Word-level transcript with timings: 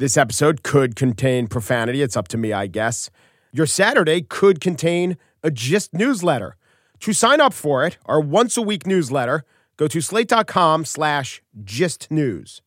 This 0.00 0.16
episode 0.16 0.62
could 0.62 0.96
contain 0.96 1.46
profanity. 1.46 2.00
It's 2.00 2.16
up 2.16 2.26
to 2.28 2.38
me, 2.38 2.54
I 2.54 2.68
guess. 2.68 3.10
Your 3.52 3.66
Saturday 3.66 4.22
could 4.22 4.58
contain 4.58 5.18
a 5.42 5.50
Gist 5.50 5.92
newsletter. 5.92 6.56
To 7.00 7.12
sign 7.12 7.38
up 7.38 7.52
for 7.52 7.84
it, 7.84 7.98
our 8.06 8.18
once 8.18 8.56
a 8.56 8.62
week 8.62 8.86
newsletter, 8.86 9.44
go 9.76 9.88
to 9.88 10.00
slate.com 10.00 10.86
slash 10.86 11.42
gist 11.64 12.10
news. 12.10 12.62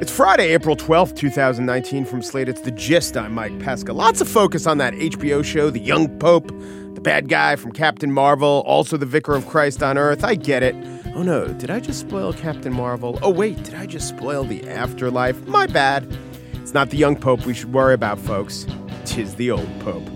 It's 0.00 0.10
Friday, 0.10 0.54
April 0.54 0.74
12th, 0.74 1.14
2019. 1.14 2.06
From 2.06 2.22
Slate, 2.22 2.48
it's 2.48 2.62
The 2.62 2.70
Gist. 2.70 3.14
I'm 3.18 3.34
Mike 3.34 3.58
Pesca. 3.58 3.92
Lots 3.92 4.22
of 4.22 4.28
focus 4.28 4.66
on 4.66 4.78
that 4.78 4.94
HBO 4.94 5.44
show, 5.44 5.68
The 5.68 5.80
Young 5.80 6.18
Pope, 6.18 6.48
the 6.94 7.02
bad 7.02 7.28
guy 7.28 7.56
from 7.56 7.72
Captain 7.72 8.10
Marvel, 8.10 8.62
also 8.64 8.96
the 8.96 9.04
Vicar 9.04 9.34
of 9.34 9.46
Christ 9.46 9.82
on 9.82 9.98
Earth. 9.98 10.24
I 10.24 10.34
get 10.34 10.62
it. 10.62 10.74
Oh 11.18 11.22
no, 11.22 11.48
did 11.48 11.68
I 11.68 11.80
just 11.80 11.98
spoil 11.98 12.32
Captain 12.32 12.72
Marvel? 12.72 13.18
Oh 13.22 13.30
wait, 13.30 13.60
did 13.64 13.74
I 13.74 13.86
just 13.86 14.08
spoil 14.08 14.44
the 14.44 14.62
afterlife? 14.70 15.44
My 15.48 15.66
bad. 15.66 16.16
It's 16.52 16.72
not 16.72 16.90
the 16.90 16.96
young 16.96 17.16
pope 17.16 17.44
we 17.44 17.54
should 17.54 17.72
worry 17.72 17.92
about, 17.94 18.20
folks. 18.20 18.68
Tis 19.04 19.34
the 19.34 19.50
old 19.50 19.68
pope. 19.80 20.08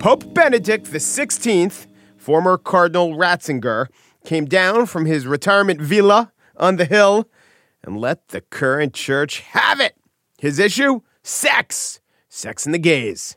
Pope 0.00 0.34
Benedict 0.34 0.86
XVI, 0.86 1.86
former 2.16 2.58
Cardinal 2.58 3.14
Ratzinger, 3.14 3.86
came 4.24 4.44
down 4.44 4.86
from 4.86 5.06
his 5.06 5.24
retirement 5.24 5.80
villa 5.80 6.32
on 6.56 6.78
the 6.78 6.84
hill 6.84 7.28
and 7.84 8.00
let 8.00 8.30
the 8.30 8.40
current 8.40 8.92
church 8.92 9.38
have 9.52 9.78
it. 9.78 9.96
His 10.40 10.58
issue? 10.58 11.02
Sex. 11.22 12.00
Sex 12.28 12.66
and 12.66 12.74
the 12.74 12.80
gays. 12.80 13.36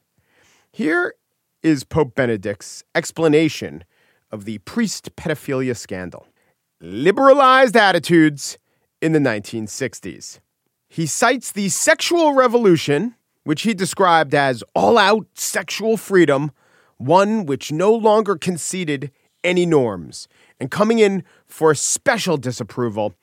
Here 0.71 1.13
is 1.61 1.83
Pope 1.83 2.15
Benedict's 2.15 2.83
explanation 2.95 3.83
of 4.31 4.45
the 4.45 4.57
priest 4.57 5.15
pedophilia 5.15 5.77
scandal. 5.77 6.25
Liberalized 6.85 7.77
attitudes 7.77 8.57
in 9.01 9.13
the 9.13 9.19
1960s. 9.19 10.41
He 10.89 11.05
cites 11.05 11.49
the 11.49 11.69
sexual 11.69 12.33
revolution, 12.33 13.15
which 13.45 13.61
he 13.61 13.73
described 13.73 14.35
as 14.35 14.65
all 14.75 14.97
out 14.97 15.25
sexual 15.33 15.95
freedom, 15.95 16.51
one 16.97 17.45
which 17.45 17.71
no 17.71 17.93
longer 17.93 18.35
conceded 18.35 19.11
any 19.45 19.65
norms. 19.65 20.27
And 20.59 20.69
coming 20.69 20.99
in 20.99 21.23
for 21.45 21.73
special 21.73 22.35
disapproval 22.35 23.13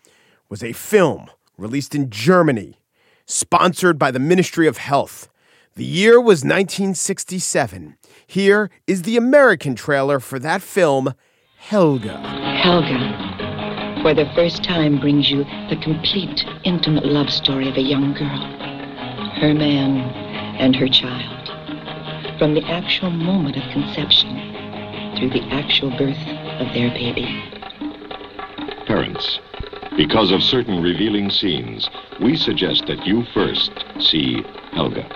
was 0.49 0.65
a 0.65 0.73
film 0.73 1.29
released 1.59 1.95
in 1.95 2.09
Germany, 2.09 2.81
sponsored 3.27 3.99
by 3.99 4.11
the 4.11 4.19
Ministry 4.19 4.69
of 4.69 4.79
Health. 4.79 5.29
The 5.75 5.85
year 5.85 6.19
was 6.19 6.45
1967. 6.45 7.99
Here 8.27 8.71
is 8.87 9.03
the 9.03 9.19
American 9.19 9.75
trailer 9.75 10.19
for 10.19 10.39
that 10.39 10.63
film, 10.63 11.13
Helga. 11.59 12.17
Helga, 12.63 13.30
for 14.03 14.15
the 14.15 14.31
first 14.35 14.65
time, 14.65 14.99
brings 14.99 15.31
you 15.31 15.45
the 15.69 15.79
complete, 15.83 16.45
intimate 16.65 17.05
love 17.05 17.31
story 17.31 17.69
of 17.69 17.77
a 17.77 17.83
young 17.83 18.15
girl, 18.15 18.41
her 19.41 19.53
man, 19.53 19.99
and 20.59 20.75
her 20.75 20.89
child. 20.89 21.49
From 22.39 22.55
the 22.55 22.65
actual 22.65 23.11
moment 23.11 23.57
of 23.57 23.63
conception 23.71 24.37
through 25.17 25.31
the 25.31 25.43
actual 25.51 25.91
birth 25.91 26.17
of 26.61 26.73
their 26.73 26.91
baby. 26.91 27.43
Parents, 28.87 29.39
because 29.97 30.33
of 30.33 30.43
certain 30.43 30.83
revealing 30.83 31.31
scenes, 31.31 31.91
we 32.21 32.37
suggest 32.37 32.87
that 32.87 33.07
you 33.07 33.25
first 33.35 33.71
see 33.99 34.43
Helga. 34.73 35.07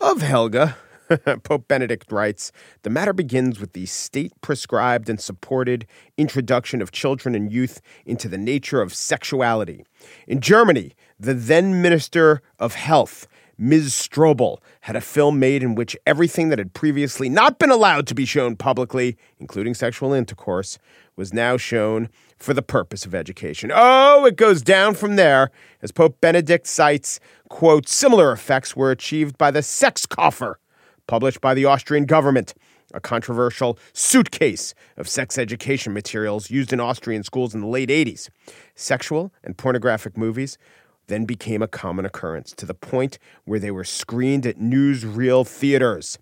Of 0.00 0.20
Helga, 0.20 0.76
Pope 1.42 1.68
Benedict 1.68 2.10
writes 2.10 2.52
The 2.82 2.90
matter 2.90 3.12
begins 3.12 3.60
with 3.60 3.72
the 3.72 3.86
state 3.86 4.32
prescribed 4.40 5.08
and 5.08 5.20
supported 5.20 5.86
introduction 6.16 6.80
of 6.82 6.92
children 6.92 7.34
and 7.34 7.52
youth 7.52 7.80
into 8.06 8.28
the 8.28 8.38
nature 8.38 8.80
of 8.80 8.94
sexuality. 8.94 9.84
In 10.26 10.40
Germany, 10.40 10.94
the 11.18 11.34
then 11.34 11.82
Minister 11.82 12.42
of 12.58 12.74
Health, 12.74 13.26
Ms. 13.56 13.90
Strobel, 13.92 14.58
had 14.80 14.96
a 14.96 15.00
film 15.00 15.38
made 15.38 15.62
in 15.62 15.74
which 15.74 15.96
everything 16.06 16.48
that 16.48 16.58
had 16.58 16.74
previously 16.74 17.28
not 17.28 17.58
been 17.58 17.70
allowed 17.70 18.06
to 18.08 18.14
be 18.14 18.24
shown 18.24 18.56
publicly, 18.56 19.16
including 19.38 19.74
sexual 19.74 20.12
intercourse, 20.12 20.78
was 21.16 21.32
now 21.32 21.56
shown 21.56 22.08
for 22.36 22.52
the 22.52 22.62
purpose 22.62 23.06
of 23.06 23.14
education. 23.14 23.70
Oh, 23.72 24.26
it 24.26 24.36
goes 24.36 24.60
down 24.60 24.94
from 24.94 25.16
there, 25.16 25.50
as 25.82 25.92
Pope 25.92 26.20
Benedict 26.20 26.66
cites, 26.66 27.20
quote, 27.48 27.88
similar 27.88 28.32
effects 28.32 28.74
were 28.74 28.90
achieved 28.90 29.38
by 29.38 29.50
the 29.50 29.62
sex 29.62 30.04
coffer, 30.04 30.58
published 31.06 31.40
by 31.40 31.54
the 31.54 31.64
Austrian 31.64 32.06
government, 32.06 32.54
a 32.92 33.00
controversial 33.00 33.78
suitcase 33.92 34.74
of 34.96 35.08
sex 35.08 35.38
education 35.38 35.92
materials 35.92 36.50
used 36.50 36.72
in 36.72 36.80
Austrian 36.80 37.22
schools 37.22 37.54
in 37.54 37.60
the 37.60 37.66
late 37.66 37.88
80s. 37.88 38.28
Sexual 38.74 39.32
and 39.42 39.56
pornographic 39.56 40.16
movies 40.16 40.58
then 41.06 41.24
became 41.24 41.62
a 41.62 41.68
common 41.68 42.04
occurrence 42.04 42.52
to 42.52 42.66
the 42.66 42.74
point 42.74 43.18
where 43.44 43.58
they 43.58 43.70
were 43.70 43.84
screened 43.84 44.46
at 44.46 44.58
newsreel 44.58 45.46
theaters. 45.46 46.18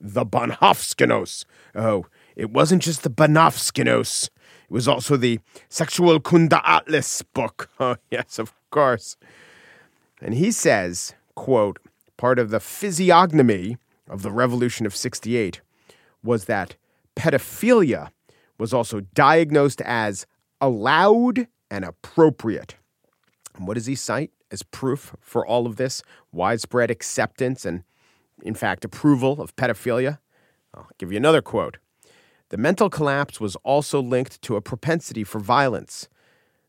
The 0.00 0.26
Bahnhofskinos. 0.26 1.44
Oh, 1.74 2.06
it 2.34 2.50
wasn't 2.50 2.82
just 2.82 3.02
the 3.02 3.10
Bahnhofskinos. 3.10 4.28
It 4.64 4.72
was 4.72 4.88
also 4.88 5.16
the 5.16 5.40
Sexualkunde 5.70 6.60
Atlas 6.64 7.22
book. 7.22 7.70
Oh, 7.80 7.96
yes, 8.10 8.38
of 8.38 8.52
course. 8.70 9.16
And 10.20 10.34
he 10.34 10.50
says, 10.50 11.14
quote, 11.34 11.78
part 12.16 12.38
of 12.38 12.50
the 12.50 12.60
physiognomy 12.60 13.76
of 14.08 14.22
the 14.22 14.30
revolution 14.30 14.86
of 14.86 14.94
68 14.94 15.60
was 16.22 16.44
that 16.46 16.76
pedophilia 17.16 18.10
was 18.58 18.72
also 18.72 19.00
diagnosed 19.14 19.80
as 19.82 20.26
allowed 20.60 21.48
and 21.70 21.84
appropriate. 21.84 22.76
And 23.56 23.66
what 23.66 23.74
does 23.74 23.86
he 23.86 23.94
cite 23.94 24.30
as 24.50 24.62
proof 24.62 25.14
for 25.20 25.46
all 25.46 25.66
of 25.66 25.76
this 25.76 26.02
widespread 26.32 26.90
acceptance 26.90 27.64
and, 27.64 27.82
in 28.42 28.54
fact, 28.54 28.84
approval 28.84 29.40
of 29.40 29.56
pedophilia? 29.56 30.18
I'll 30.74 30.88
give 30.98 31.10
you 31.10 31.16
another 31.16 31.42
quote. 31.42 31.78
The 32.50 32.56
mental 32.56 32.88
collapse 32.88 33.40
was 33.40 33.56
also 33.56 34.00
linked 34.00 34.40
to 34.42 34.56
a 34.56 34.60
propensity 34.60 35.24
for 35.24 35.40
violence. 35.40 36.08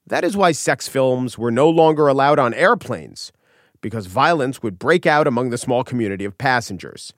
That 0.07 0.23
is 0.23 0.37
why 0.37 0.53
sex 0.53 0.87
films 0.87 1.37
were 1.37 1.51
no 1.51 1.69
longer 1.69 2.07
allowed 2.07 2.39
on 2.39 2.53
airplanes, 2.53 3.31
because 3.81 4.07
violence 4.07 4.63
would 4.63 4.79
break 4.79 5.05
out 5.05 5.27
among 5.27 5.49
the 5.49 5.57
small 5.57 5.83
community 5.83 6.25
of 6.25 6.37
passengers. 6.37 7.13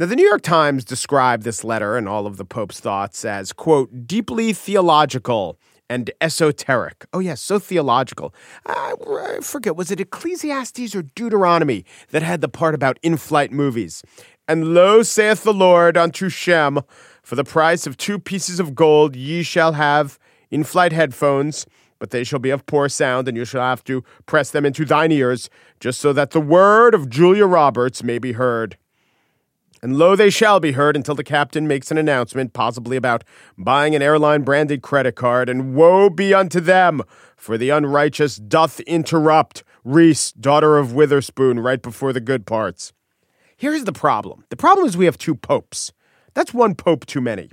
Now, 0.00 0.06
the 0.06 0.14
New 0.14 0.28
York 0.28 0.42
Times 0.42 0.84
described 0.84 1.42
this 1.42 1.64
letter 1.64 1.96
and 1.96 2.08
all 2.08 2.28
of 2.28 2.36
the 2.36 2.44
Pope's 2.44 2.78
thoughts 2.78 3.24
as, 3.24 3.52
quote, 3.52 4.06
deeply 4.06 4.52
theological 4.52 5.58
and 5.90 6.12
esoteric. 6.20 7.04
Oh, 7.12 7.18
yes, 7.18 7.40
so 7.40 7.58
theological. 7.58 8.32
I, 8.64 8.94
I 8.96 9.40
forget, 9.40 9.74
was 9.74 9.90
it 9.90 9.98
Ecclesiastes 9.98 10.94
or 10.94 11.02
Deuteronomy 11.02 11.84
that 12.10 12.22
had 12.22 12.42
the 12.42 12.48
part 12.48 12.76
about 12.76 13.00
in 13.02 13.16
flight 13.16 13.50
movies? 13.50 14.04
And 14.46 14.72
lo, 14.72 15.02
saith 15.02 15.42
the 15.42 15.52
Lord 15.52 15.96
unto 15.96 16.28
Shem, 16.28 16.78
for 17.24 17.34
the 17.34 17.42
price 17.42 17.84
of 17.84 17.96
two 17.96 18.20
pieces 18.20 18.60
of 18.60 18.76
gold 18.76 19.16
ye 19.16 19.42
shall 19.42 19.72
have 19.72 20.16
in 20.48 20.62
flight 20.62 20.92
headphones, 20.92 21.66
but 21.98 22.10
they 22.10 22.22
shall 22.22 22.38
be 22.38 22.50
of 22.50 22.66
poor 22.66 22.88
sound, 22.88 23.26
and 23.26 23.36
you 23.36 23.44
shall 23.44 23.62
have 23.62 23.82
to 23.82 24.04
press 24.26 24.52
them 24.52 24.64
into 24.64 24.84
thine 24.84 25.10
ears, 25.10 25.50
just 25.80 26.00
so 26.00 26.12
that 26.12 26.30
the 26.30 26.40
word 26.40 26.94
of 26.94 27.10
Julia 27.10 27.46
Roberts 27.46 28.04
may 28.04 28.20
be 28.20 28.34
heard. 28.34 28.78
And 29.82 29.96
lo, 29.96 30.16
they 30.16 30.30
shall 30.30 30.60
be 30.60 30.72
heard 30.72 30.96
until 30.96 31.14
the 31.14 31.24
captain 31.24 31.68
makes 31.68 31.90
an 31.90 31.98
announcement, 31.98 32.52
possibly 32.52 32.96
about 32.96 33.24
buying 33.56 33.94
an 33.94 34.02
airline 34.02 34.42
branded 34.42 34.82
credit 34.82 35.14
card, 35.14 35.48
and 35.48 35.74
woe 35.74 36.10
be 36.10 36.34
unto 36.34 36.60
them, 36.60 37.02
for 37.36 37.56
the 37.56 37.70
unrighteous 37.70 38.36
doth 38.36 38.80
interrupt 38.80 39.62
Reese, 39.84 40.32
daughter 40.32 40.76
of 40.76 40.92
Witherspoon, 40.92 41.60
right 41.60 41.80
before 41.80 42.12
the 42.12 42.20
good 42.20 42.44
parts. 42.44 42.92
Here's 43.56 43.84
the 43.84 43.92
problem 43.92 44.44
the 44.50 44.56
problem 44.56 44.86
is 44.86 44.96
we 44.96 45.06
have 45.06 45.18
two 45.18 45.34
popes. 45.34 45.92
That's 46.34 46.54
one 46.54 46.74
pope 46.74 47.06
too 47.06 47.20
many. 47.20 47.50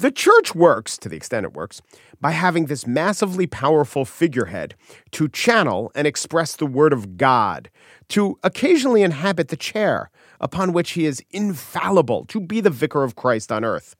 The 0.00 0.10
church 0.10 0.54
works, 0.54 0.96
to 0.96 1.10
the 1.10 1.16
extent 1.16 1.44
it 1.44 1.52
works, 1.52 1.82
by 2.22 2.30
having 2.30 2.66
this 2.66 2.86
massively 2.86 3.46
powerful 3.46 4.06
figurehead 4.06 4.74
to 5.10 5.28
channel 5.28 5.92
and 5.94 6.06
express 6.06 6.56
the 6.56 6.64
word 6.64 6.94
of 6.94 7.18
God, 7.18 7.68
to 8.08 8.38
occasionally 8.42 9.02
inhabit 9.02 9.48
the 9.48 9.58
chair 9.58 10.10
upon 10.40 10.72
which 10.72 10.92
he 10.92 11.04
is 11.04 11.22
infallible, 11.32 12.24
to 12.28 12.40
be 12.40 12.62
the 12.62 12.70
vicar 12.70 13.04
of 13.04 13.14
Christ 13.14 13.52
on 13.52 13.62
earth. 13.62 13.94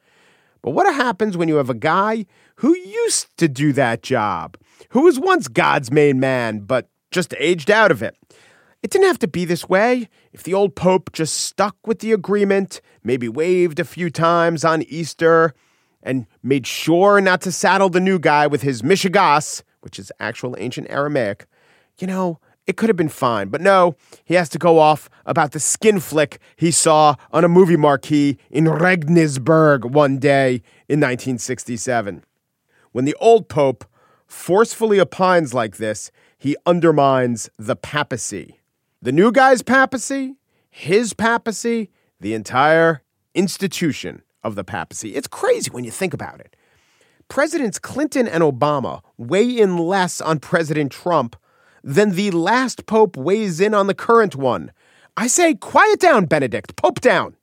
But 0.62 0.70
what 0.70 0.87
happens 0.87 1.37
when 1.37 1.49
you 1.49 1.56
have 1.56 1.69
a 1.69 1.75
guy 1.75 2.25
who 2.56 2.75
used 2.75 3.37
to 3.37 3.46
do 3.46 3.75
that 3.75 4.03
job, 4.03 4.56
who 4.93 5.03
was 5.03 5.20
once 5.20 5.49
God's 5.49 5.93
main 5.93 6.19
man, 6.19 6.61
but 6.61 6.88
just 7.11 7.35
aged 7.38 7.70
out 7.70 7.91
of 7.91 8.03
it. 8.03 8.17
It 8.82 8.91
didn't 8.91 9.08
have 9.08 9.19
to 9.19 9.29
be 9.29 9.44
this 9.44 9.69
way. 9.69 10.08
If 10.32 10.44
the 10.44 10.55
old 10.55 10.76
Pope 10.76 11.12
just 11.12 11.35
stuck 11.43 11.76
with 11.87 11.99
the 11.99 12.12
agreement, 12.12 12.81
maybe 13.05 13.29
waved 13.29 13.79
a 13.79 13.85
few 13.85 14.08
times 14.08 14.64
on 14.64 14.81
Easter, 14.85 15.53
and 16.02 16.26
made 16.43 16.67
sure 16.67 17.20
not 17.20 17.41
to 17.43 17.52
saddle 17.52 17.88
the 17.88 18.00
new 18.00 18.19
guy 18.19 18.47
with 18.47 18.62
his 18.62 18.82
mishigas, 18.82 19.62
which 19.81 19.99
is 19.99 20.12
actual 20.20 20.55
ancient 20.58 20.88
Aramaic, 20.91 21.47
you 21.99 22.06
know, 22.06 22.38
it 22.67 22.76
could 22.76 22.88
have 22.88 22.97
been 22.97 23.08
fine. 23.08 23.49
But 23.49 23.61
no, 23.61 23.97
he 24.25 24.35
has 24.35 24.49
to 24.50 24.58
go 24.58 24.79
off 24.79 25.11
about 25.26 25.52
the 25.52 25.61
skin 25.61 26.00
flick 26.00 26.38
he 26.56 26.70
saw 26.70 27.17
on 27.32 27.44
a 27.44 27.49
movie 27.49 27.76
marquee 27.76 28.38
in 28.50 28.69
Regensburg 28.69 29.85
one 29.85 30.19
day 30.19 30.62
in 30.88 31.00
1967. 31.00 32.25
When 32.93 33.05
the 33.05 33.17
old 33.20 33.49
Pope 33.49 33.85
forcefully 34.26 35.00
opines 35.00 35.53
like 35.53 35.76
this, 35.79 36.11
he 36.38 36.56
undermines 36.64 37.50
the 37.58 37.76
papacy. 37.76 38.61
The 39.03 39.12
new 39.12 39.32
guy's 39.32 39.62
papacy, 39.62 40.37
his 40.70 41.12
papacy, 41.12 41.91
the 42.20 42.35
entire 42.35 43.03
institution 43.35 44.23
of 44.42 44.54
the 44.54 44.64
papacy. 44.64 45.14
It's 45.14 45.28
crazy 45.28 45.70
when 45.70 45.84
you 45.84 45.90
think 45.90 46.14
about 46.14 46.40
it. 46.40 46.56
Presidents 47.28 47.78
Clinton 47.78 48.26
and 48.26 48.42
Obama 48.42 49.02
weigh 49.16 49.58
in 49.58 49.76
less 49.78 50.20
on 50.20 50.40
President 50.40 50.90
Trump 50.90 51.37
than 51.84 52.10
the 52.10 52.31
last 52.32 52.87
pope 52.87 53.16
weighs 53.16 53.60
in 53.60 53.72
on 53.72 53.87
the 53.87 53.94
current 53.94 54.37
one. 54.37 54.72
I 55.16 55.26
say, 55.26 55.54
quiet 55.54 56.00
down, 56.00 56.26
Benedict, 56.26 56.76
pope 56.76 57.00
down. 57.00 57.37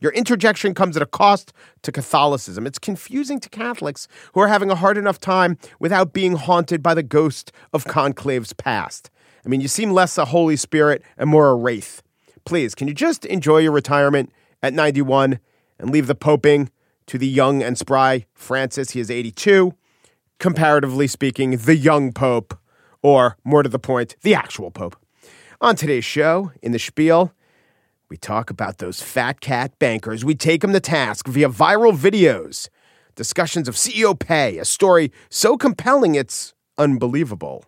Your 0.00 0.12
interjection 0.12 0.74
comes 0.74 0.96
at 0.96 1.02
a 1.02 1.06
cost 1.06 1.52
to 1.82 1.90
Catholicism. 1.90 2.66
It's 2.66 2.78
confusing 2.78 3.40
to 3.40 3.48
Catholics 3.48 4.06
who 4.34 4.40
are 4.40 4.48
having 4.48 4.70
a 4.70 4.74
hard 4.74 4.98
enough 4.98 5.18
time 5.18 5.56
without 5.78 6.12
being 6.12 6.36
haunted 6.36 6.82
by 6.82 6.94
the 6.94 7.02
ghost 7.02 7.52
of 7.72 7.84
conclaves 7.84 8.56
past. 8.56 9.10
I 9.44 9.48
mean, 9.48 9.60
you 9.60 9.68
seem 9.68 9.92
less 9.92 10.18
a 10.18 10.26
Holy 10.26 10.56
Spirit 10.56 11.02
and 11.16 11.30
more 11.30 11.48
a 11.48 11.54
wraith. 11.54 12.02
Please, 12.44 12.74
can 12.74 12.88
you 12.88 12.94
just 12.94 13.24
enjoy 13.24 13.58
your 13.58 13.72
retirement 13.72 14.30
at 14.62 14.74
91 14.74 15.38
and 15.78 15.90
leave 15.90 16.06
the 16.06 16.14
poping 16.14 16.70
to 17.06 17.18
the 17.18 17.26
young 17.26 17.62
and 17.62 17.76
spry 17.76 18.26
Francis? 18.34 18.90
He 18.90 19.00
is 19.00 19.10
82. 19.10 19.74
Comparatively 20.38 21.06
speaking, 21.06 21.56
the 21.56 21.76
young 21.76 22.12
pope, 22.12 22.58
or 23.02 23.36
more 23.44 23.62
to 23.62 23.68
the 23.68 23.78
point, 23.78 24.16
the 24.22 24.34
actual 24.34 24.70
pope. 24.70 24.96
On 25.60 25.76
today's 25.76 26.04
show, 26.04 26.52
in 26.62 26.72
the 26.72 26.78
spiel, 26.78 27.32
we 28.08 28.16
talk 28.16 28.50
about 28.50 28.78
those 28.78 29.00
fat 29.00 29.40
cat 29.40 29.78
bankers. 29.78 30.24
We 30.24 30.34
take 30.34 30.60
them 30.60 30.72
to 30.72 30.80
task 30.80 31.26
via 31.26 31.48
viral 31.48 31.96
videos, 31.96 32.68
discussions 33.14 33.68
of 33.68 33.74
CEO 33.76 34.18
pay, 34.18 34.58
a 34.58 34.64
story 34.64 35.10
so 35.30 35.56
compelling 35.56 36.14
it's 36.14 36.54
unbelievable. 36.76 37.64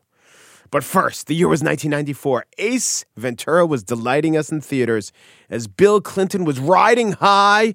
But 0.71 0.85
first, 0.85 1.27
the 1.27 1.35
year 1.35 1.49
was 1.49 1.61
1994. 1.61 2.47
Ace 2.59 3.05
Ventura 3.17 3.67
was 3.67 3.83
delighting 3.83 4.37
us 4.37 4.51
in 4.51 4.61
theaters 4.61 5.13
as 5.49 5.69
Bill 5.69 6.01
Clinton 6.01 6.45
was 6.45 6.59
riding 6.59 7.13
high 7.13 7.75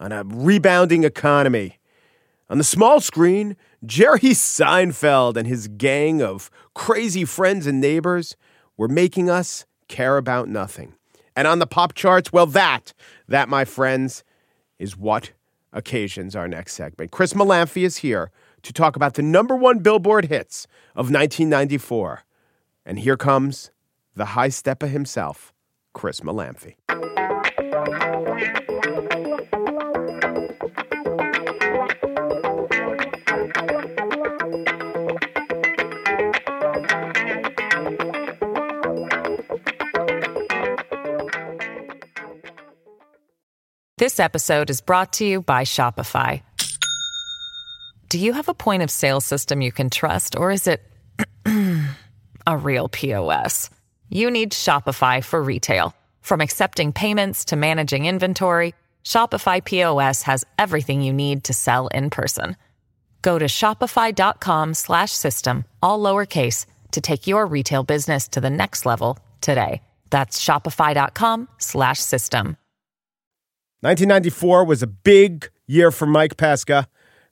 on 0.00 0.12
a 0.12 0.24
rebounding 0.24 1.04
economy. 1.04 1.78
On 2.50 2.58
the 2.58 2.64
small 2.64 3.00
screen, 3.00 3.56
Jerry 3.84 4.20
Seinfeld 4.20 5.36
and 5.36 5.46
his 5.46 5.68
gang 5.68 6.22
of 6.22 6.50
crazy 6.74 7.24
friends 7.24 7.66
and 7.66 7.80
neighbors 7.80 8.36
were 8.76 8.88
making 8.88 9.30
us 9.30 9.64
care 9.88 10.16
about 10.16 10.48
nothing. 10.48 10.94
And 11.34 11.48
on 11.48 11.60
the 11.60 11.66
pop 11.66 11.94
charts, 11.94 12.32
well, 12.32 12.46
that, 12.46 12.92
that, 13.28 13.48
my 13.48 13.64
friends, 13.64 14.24
is 14.78 14.96
what 14.96 15.32
occasions 15.72 16.36
our 16.36 16.48
next 16.48 16.74
segment. 16.74 17.10
Chris 17.10 17.32
Molanphy 17.32 17.84
is 17.84 17.98
here 17.98 18.30
to 18.62 18.72
talk 18.72 18.96
about 18.96 19.14
the 19.14 19.22
number 19.22 19.56
one 19.56 19.78
Billboard 19.78 20.26
hits 20.26 20.66
of 20.94 21.10
1994. 21.10 22.24
And 22.84 22.98
here 22.98 23.16
comes 23.16 23.70
the 24.16 24.24
high 24.24 24.48
stepper 24.48 24.88
himself, 24.88 25.52
Chris 25.94 26.20
Molanphy. 26.20 26.76
This 43.98 44.18
episode 44.18 44.68
is 44.68 44.80
brought 44.80 45.12
to 45.14 45.24
you 45.24 45.42
by 45.42 45.62
Shopify. 45.62 46.42
Do 48.08 48.18
you 48.18 48.32
have 48.32 48.48
a 48.48 48.54
point 48.54 48.82
of 48.82 48.90
sale 48.90 49.20
system 49.20 49.62
you 49.62 49.70
can 49.70 49.90
trust, 49.90 50.36
or 50.36 50.50
is 50.50 50.66
it 50.66 50.82
real 52.62 52.88
POS? 52.88 53.68
You 54.08 54.30
need 54.30 54.52
Shopify 54.52 55.22
for 55.22 55.42
retail. 55.42 55.94
From 56.22 56.40
accepting 56.40 56.92
payments 56.92 57.46
to 57.46 57.56
managing 57.56 58.06
inventory, 58.06 58.74
Shopify 59.04 59.64
POS 59.64 60.22
has 60.22 60.44
everything 60.58 61.02
you 61.02 61.12
need 61.12 61.44
to 61.44 61.52
sell 61.52 61.88
in 61.88 62.10
person. 62.10 62.56
Go 63.22 63.38
to 63.38 63.46
shopify.com 63.46 64.74
slash 64.74 65.12
system, 65.12 65.64
all 65.82 65.98
lowercase, 65.98 66.66
to 66.92 67.00
take 67.00 67.26
your 67.26 67.46
retail 67.46 67.84
business 67.84 68.28
to 68.28 68.40
the 68.40 68.50
next 68.50 68.86
level 68.86 69.18
today. 69.40 69.82
That's 70.10 70.42
shopify.com 70.42 71.48
slash 71.58 71.98
system. 71.98 72.56
1994 73.80 74.64
was 74.64 74.82
a 74.82 74.86
big 74.86 75.50
year 75.66 75.90
for 75.90 76.06
Mike 76.06 76.36
Pesca. 76.36 76.86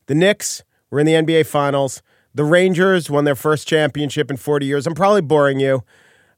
The 0.06 0.14
Knicks 0.14 0.64
were 0.90 0.98
in 0.98 1.06
the 1.06 1.12
NBA 1.12 1.46
Finals. 1.46 2.02
The 2.32 2.44
Rangers 2.44 3.10
won 3.10 3.24
their 3.24 3.34
first 3.34 3.66
championship 3.66 4.30
in 4.30 4.36
40 4.36 4.64
years. 4.64 4.86
I'm 4.86 4.94
probably 4.94 5.20
boring 5.20 5.58
you. 5.58 5.82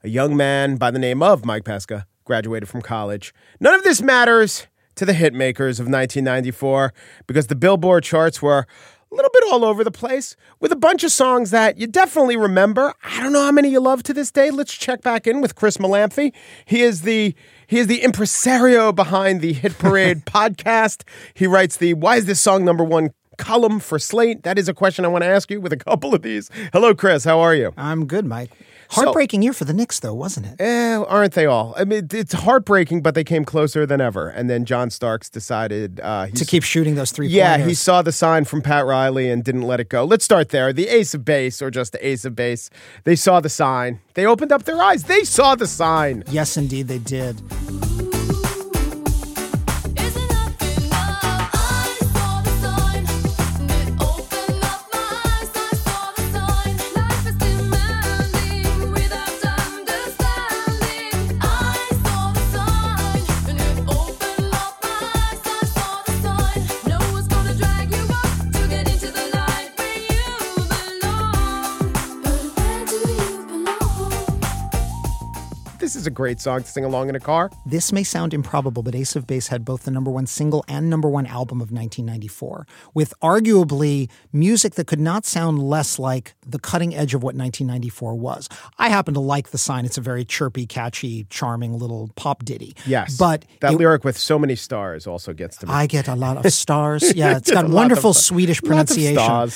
A 0.03 0.09
young 0.09 0.35
man 0.35 0.77
by 0.77 0.89
the 0.89 0.97
name 0.97 1.21
of 1.21 1.45
Mike 1.45 1.65
Pesca 1.65 2.07
graduated 2.25 2.67
from 2.67 2.81
college. 2.81 3.33
None 3.59 3.75
of 3.75 3.83
this 3.83 4.01
matters 4.01 4.67
to 4.95 5.05
the 5.05 5.13
hitmakers 5.13 5.79
of 5.79 5.87
1994 5.87 6.93
because 7.27 7.47
the 7.47 7.55
Billboard 7.55 8.03
charts 8.03 8.41
were 8.41 8.65
a 9.11 9.15
little 9.15 9.29
bit 9.31 9.43
all 9.51 9.63
over 9.63 9.83
the 9.83 9.91
place 9.91 10.35
with 10.59 10.71
a 10.71 10.75
bunch 10.75 11.03
of 11.03 11.11
songs 11.11 11.51
that 11.51 11.77
you 11.77 11.85
definitely 11.85 12.37
remember. 12.37 12.95
I 13.03 13.21
don't 13.21 13.31
know 13.31 13.43
how 13.43 13.51
many 13.51 13.69
you 13.69 13.79
love 13.79 14.01
to 14.03 14.13
this 14.13 14.31
day. 14.31 14.49
Let's 14.49 14.73
check 14.73 15.03
back 15.03 15.27
in 15.27 15.41
with 15.41 15.53
Chris 15.53 15.77
Molanphy. 15.77 16.33
He 16.65 16.81
is 16.81 17.03
the 17.03 17.35
he 17.67 17.77
is 17.77 17.85
the 17.85 18.01
impresario 18.01 18.91
behind 18.91 19.41
the 19.41 19.53
Hit 19.53 19.77
Parade 19.77 20.25
podcast. 20.25 21.03
He 21.35 21.45
writes 21.45 21.77
the 21.77 21.93
Why 21.93 22.15
is 22.15 22.25
this 22.25 22.41
song 22.41 22.65
number 22.65 22.83
one 22.83 23.11
column 23.37 23.79
for 23.79 23.99
Slate? 23.99 24.43
That 24.43 24.57
is 24.57 24.67
a 24.67 24.73
question 24.73 25.05
I 25.05 25.07
want 25.07 25.23
to 25.23 25.27
ask 25.29 25.49
you 25.51 25.61
with 25.61 25.73
a 25.73 25.77
couple 25.77 26.13
of 26.13 26.21
these. 26.21 26.49
Hello, 26.71 26.93
Chris. 26.93 27.23
How 27.23 27.39
are 27.39 27.55
you? 27.55 27.73
I'm 27.77 28.05
good, 28.05 28.25
Mike. 28.25 28.51
Heartbreaking 28.89 29.41
year 29.41 29.53
for 29.53 29.65
the 29.65 29.73
Knicks, 29.73 29.99
though, 29.99 30.13
wasn't 30.13 30.45
it? 30.45 30.61
Eh, 30.61 30.97
aren't 31.07 31.33
they 31.33 31.45
all? 31.47 31.73
I 31.77 31.83
mean, 31.83 32.07
it's 32.11 32.33
heartbreaking, 32.33 33.01
but 33.01 33.15
they 33.15 33.23
came 33.23 33.43
closer 33.43 33.85
than 33.85 33.99
ever. 33.99 34.29
And 34.29 34.49
then 34.49 34.65
John 34.65 34.91
Starks 34.91 35.29
decided 35.29 35.99
uh, 36.01 36.27
to 36.27 36.45
keep 36.45 36.63
shooting 36.63 36.93
those 36.95 37.11
three. 37.11 37.27
Yeah, 37.27 37.57
he 37.57 37.73
saw 37.73 38.01
the 38.01 38.11
sign 38.11 38.45
from 38.45 38.61
Pat 38.61 38.85
Riley 38.85 39.31
and 39.31 39.43
didn't 39.43 39.63
let 39.63 39.79
it 39.79 39.89
go. 39.89 40.03
Let's 40.03 40.25
start 40.25 40.49
there. 40.49 40.71
The 40.73 40.87
ace 40.89 41.13
of 41.13 41.25
base, 41.25 41.61
or 41.61 41.71
just 41.71 41.93
the 41.93 42.07
ace 42.07 42.25
of 42.25 42.35
base, 42.35 42.69
they 43.03 43.15
saw 43.15 43.39
the 43.39 43.49
sign. 43.49 43.99
They 44.13 44.27
opened 44.27 44.51
up 44.51 44.63
their 44.63 44.81
eyes. 44.81 45.05
They 45.05 45.23
saw 45.23 45.55
the 45.55 45.67
sign. 45.67 46.23
Yes, 46.29 46.55
indeed, 46.55 46.87
they 46.87 46.99
did. 46.99 47.41
Is 76.03 76.07
a 76.07 76.11
great 76.11 76.41
song 76.41 76.61
to 76.61 76.67
sing 76.67 76.83
along 76.83 77.07
in 77.07 77.15
a 77.15 77.19
car. 77.19 77.49
This 77.65 77.93
may 77.93 78.03
sound 78.03 78.33
improbable, 78.33 78.83
but 78.83 78.93
Ace 78.93 79.15
of 79.15 79.25
Base 79.25 79.47
had 79.47 79.63
both 79.63 79.83
the 79.83 79.91
number 79.91 80.11
one 80.11 80.27
single 80.27 80.65
and 80.67 80.89
number 80.89 81.07
one 81.07 81.25
album 81.25 81.61
of 81.61 81.71
1994, 81.71 82.67
with 82.93 83.13
arguably 83.21 84.09
music 84.33 84.75
that 84.75 84.85
could 84.85 84.99
not 84.99 85.25
sound 85.25 85.63
less 85.63 85.97
like 85.97 86.35
the 86.45 86.59
cutting 86.59 86.93
edge 86.93 87.13
of 87.13 87.23
what 87.23 87.35
1994 87.35 88.15
was. 88.15 88.49
I 88.77 88.89
happen 88.89 89.13
to 89.13 89.21
like 89.21 89.51
the 89.51 89.57
sign. 89.57 89.85
It's 89.85 89.97
a 89.97 90.01
very 90.01 90.25
chirpy, 90.25 90.65
catchy, 90.65 91.25
charming 91.29 91.79
little 91.79 92.11
pop 92.15 92.43
ditty. 92.43 92.75
Yes. 92.85 93.15
But 93.15 93.45
that 93.61 93.73
it, 93.73 93.77
lyric 93.77 94.03
with 94.03 94.17
so 94.17 94.37
many 94.37 94.55
stars 94.55 95.07
also 95.07 95.31
gets 95.31 95.55
to 95.57 95.67
me. 95.67 95.73
I 95.73 95.87
get 95.87 96.09
a 96.09 96.15
lot 96.15 96.45
of 96.45 96.51
stars. 96.63 97.15
Yeah, 97.15 97.37
it's 97.37 97.49
got 97.49 97.69
wonderful 97.69 98.13
Swedish 98.13 98.61
pronunciation. 98.61 99.51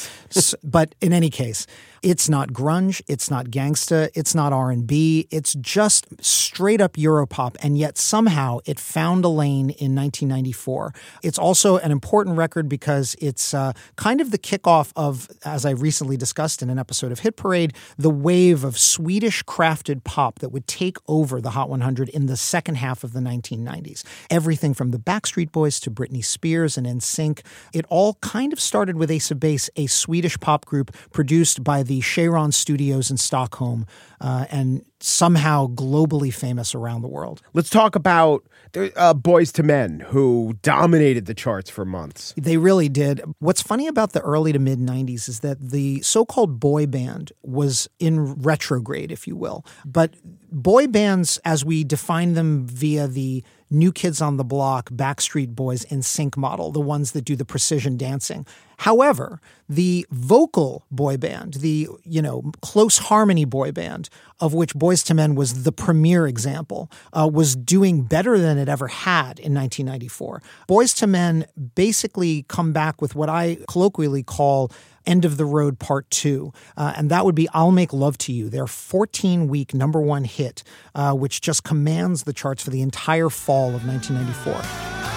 but 0.64 0.96
in 1.02 1.12
any 1.12 1.30
case, 1.30 1.68
It's 2.02 2.30
not 2.30 2.50
grunge, 2.50 3.02
it's 3.08 3.30
not 3.30 3.48
gangsta, 3.48 4.10
it's 4.14 4.36
not 4.36 4.54
R&B, 4.54 5.28
it's 5.32 5.54
just 5.56 6.08
straight 6.24 6.82
up 6.82 6.94
Europop 6.94 7.56
and 7.62 7.78
yet 7.78 7.98
somehow 7.98 8.60
it 8.66 8.80
found 8.80 9.26
a 9.26 9.30
lane 9.30 9.70
in 9.70 9.96
1994. 9.96 10.94
It's 11.24 11.38
also 11.38 11.78
an 11.78 11.92
important 11.92 12.38
record 12.38 12.70
because 12.70 13.16
it's 13.20 13.54
uh, 13.54 13.74
kind 13.96 14.22
of 14.22 14.32
the 14.32 14.38
kickoff 14.38 14.92
of 14.96 15.28
as 15.44 15.66
I 15.66 15.72
recently 15.72 16.18
discussed 16.18 16.62
in 16.62 16.70
an 16.70 16.80
episode 16.80 17.12
of 17.12 17.20
Hit 17.20 17.36
Parade, 17.36 17.74
the 17.98 18.10
wave 18.10 18.64
of 18.64 18.78
Swedish 18.78 19.44
crafted 19.44 20.04
pop 20.04 20.40
that 20.40 20.50
would 20.50 20.68
take 20.68 20.98
over 21.08 21.42
the 21.42 21.52
Hot 21.52 21.70
100 21.70 22.10
in 22.10 22.28
the 22.28 22.38
second 22.38 22.76
half 22.76 23.04
of 23.04 23.14
the 23.14 23.20
1990s. 23.20 24.04
Everything 24.30 24.74
from 24.74 24.92
the 24.92 25.00
Backstreet 25.00 25.52
Boys 25.52 25.80
to 25.82 25.92
Britney 25.92 26.24
Spears 26.24 26.78
and 26.78 26.86
NSYNC, 26.86 27.42
it 27.74 27.86
all 27.90 28.16
kind 28.16 28.54
of 28.54 28.60
started 28.60 28.98
with 28.98 29.12
Ace 29.12 29.32
of 29.32 29.40
Base, 29.40 29.70
a 29.76 29.88
Swedish 29.88 30.40
pop 30.40 30.66
group 30.66 30.96
produced 31.12 31.64
by 31.64 31.84
the 31.88 32.02
Cheiron 32.02 32.54
Studios 32.54 33.10
in 33.10 33.18
Stockholm 33.18 33.86
uh, 34.22 34.46
and 34.50 34.86
somehow 35.00 35.68
globally 35.68 36.34
famous 36.34 36.74
around 36.74 37.02
the 37.02 37.08
world. 37.08 37.42
Let's 37.54 37.70
talk 37.70 37.96
about 37.96 38.46
uh, 38.76 39.14
Boyz 39.14 39.58
II 39.58 39.66
Men, 39.66 40.00
who 40.00 40.58
dominated 40.62 41.26
the 41.26 41.34
charts 41.34 41.70
for 41.70 41.86
months. 41.86 42.34
They 42.38 42.58
really 42.58 42.90
did. 42.90 43.22
What's 43.40 43.62
funny 43.62 43.88
about 43.88 44.14
the 44.14 44.22
early 44.22 44.52
to 44.54 44.60
mid 44.60 44.80
90s 44.80 45.30
is 45.30 45.40
that 45.42 45.60
the 45.60 46.02
so 46.02 46.26
called 46.26 46.60
boy 46.60 46.86
band 46.88 47.32
was 47.44 47.90
in 48.00 48.34
retrograde, 48.36 49.12
if 49.12 49.28
you 49.28 49.36
will. 49.36 49.66
But 49.86 50.16
boy 50.52 50.88
bands, 50.88 51.40
as 51.46 51.64
we 51.64 51.84
define 51.84 52.34
them 52.34 52.66
via 52.66 53.08
the 53.08 53.44
New 53.70 53.92
Kids 53.92 54.22
on 54.22 54.38
the 54.38 54.44
Block, 54.44 54.90
Backstreet 54.92 55.56
Boys, 55.56 55.86
NSYNC 55.86 56.38
model, 56.38 56.72
the 56.72 56.80
ones 56.80 57.12
that 57.12 57.26
do 57.26 57.36
the 57.36 57.46
precision 57.46 57.98
dancing. 57.98 58.46
However, 58.78 59.42
the 59.68 60.06
vocal 60.12 60.86
boy 60.92 61.18
band, 61.18 61.56
the 61.56 61.90
you 62.04 62.22
know 62.22 62.52
close 62.62 63.00
harmony 63.00 63.44
boy 63.44 63.72
band, 63.72 64.10
of 64.40 64.54
which 64.54 64.76
Boyz 64.76 65.10
II 65.10 65.16
Men 65.16 65.36
was 65.36 65.64
the 65.64 65.72
premier 65.72 66.28
example, 66.28 66.92
uh, 67.12 67.30
was 67.32 67.56
doing 67.56 68.04
better 68.04 68.38
than 68.38 68.58
it 68.58 68.70
ever 68.70 68.88
had 68.88 69.40
in 69.40 69.54
1994. 69.54 70.42
Boyz 70.70 71.02
II 71.02 71.10
Men 71.10 71.46
basically 71.76 72.46
come 72.48 72.72
back 72.72 73.02
with 73.02 73.16
what 73.16 73.30
I 73.30 73.58
colloquially 73.68 74.24
call 74.24 74.72
End 75.08 75.26
of 75.26 75.38
the 75.38 75.46
Road 75.46 75.80
Part 75.80 76.10
2. 76.12 76.52
Uh, 76.76 76.94
and 76.96 77.10
that 77.10 77.26
would 77.26 77.36
be 77.36 77.48
I'll 77.54 77.72
Make 77.72 77.94
Love 77.94 78.18
to 78.20 78.34
You, 78.34 78.50
their 78.50 78.68
14 78.68 79.48
week 79.48 79.74
number 79.74 80.02
one 80.02 80.26
hit, 80.26 80.64
uh, 80.94 81.14
which 81.14 81.42
just 81.42 81.64
commands 81.64 82.24
the 82.24 82.34
charts 82.34 82.62
for 82.62 82.70
the 82.70 82.82
entire 82.82 83.30
fall 83.30 83.74
of 83.74 83.88
1994. 83.88 85.17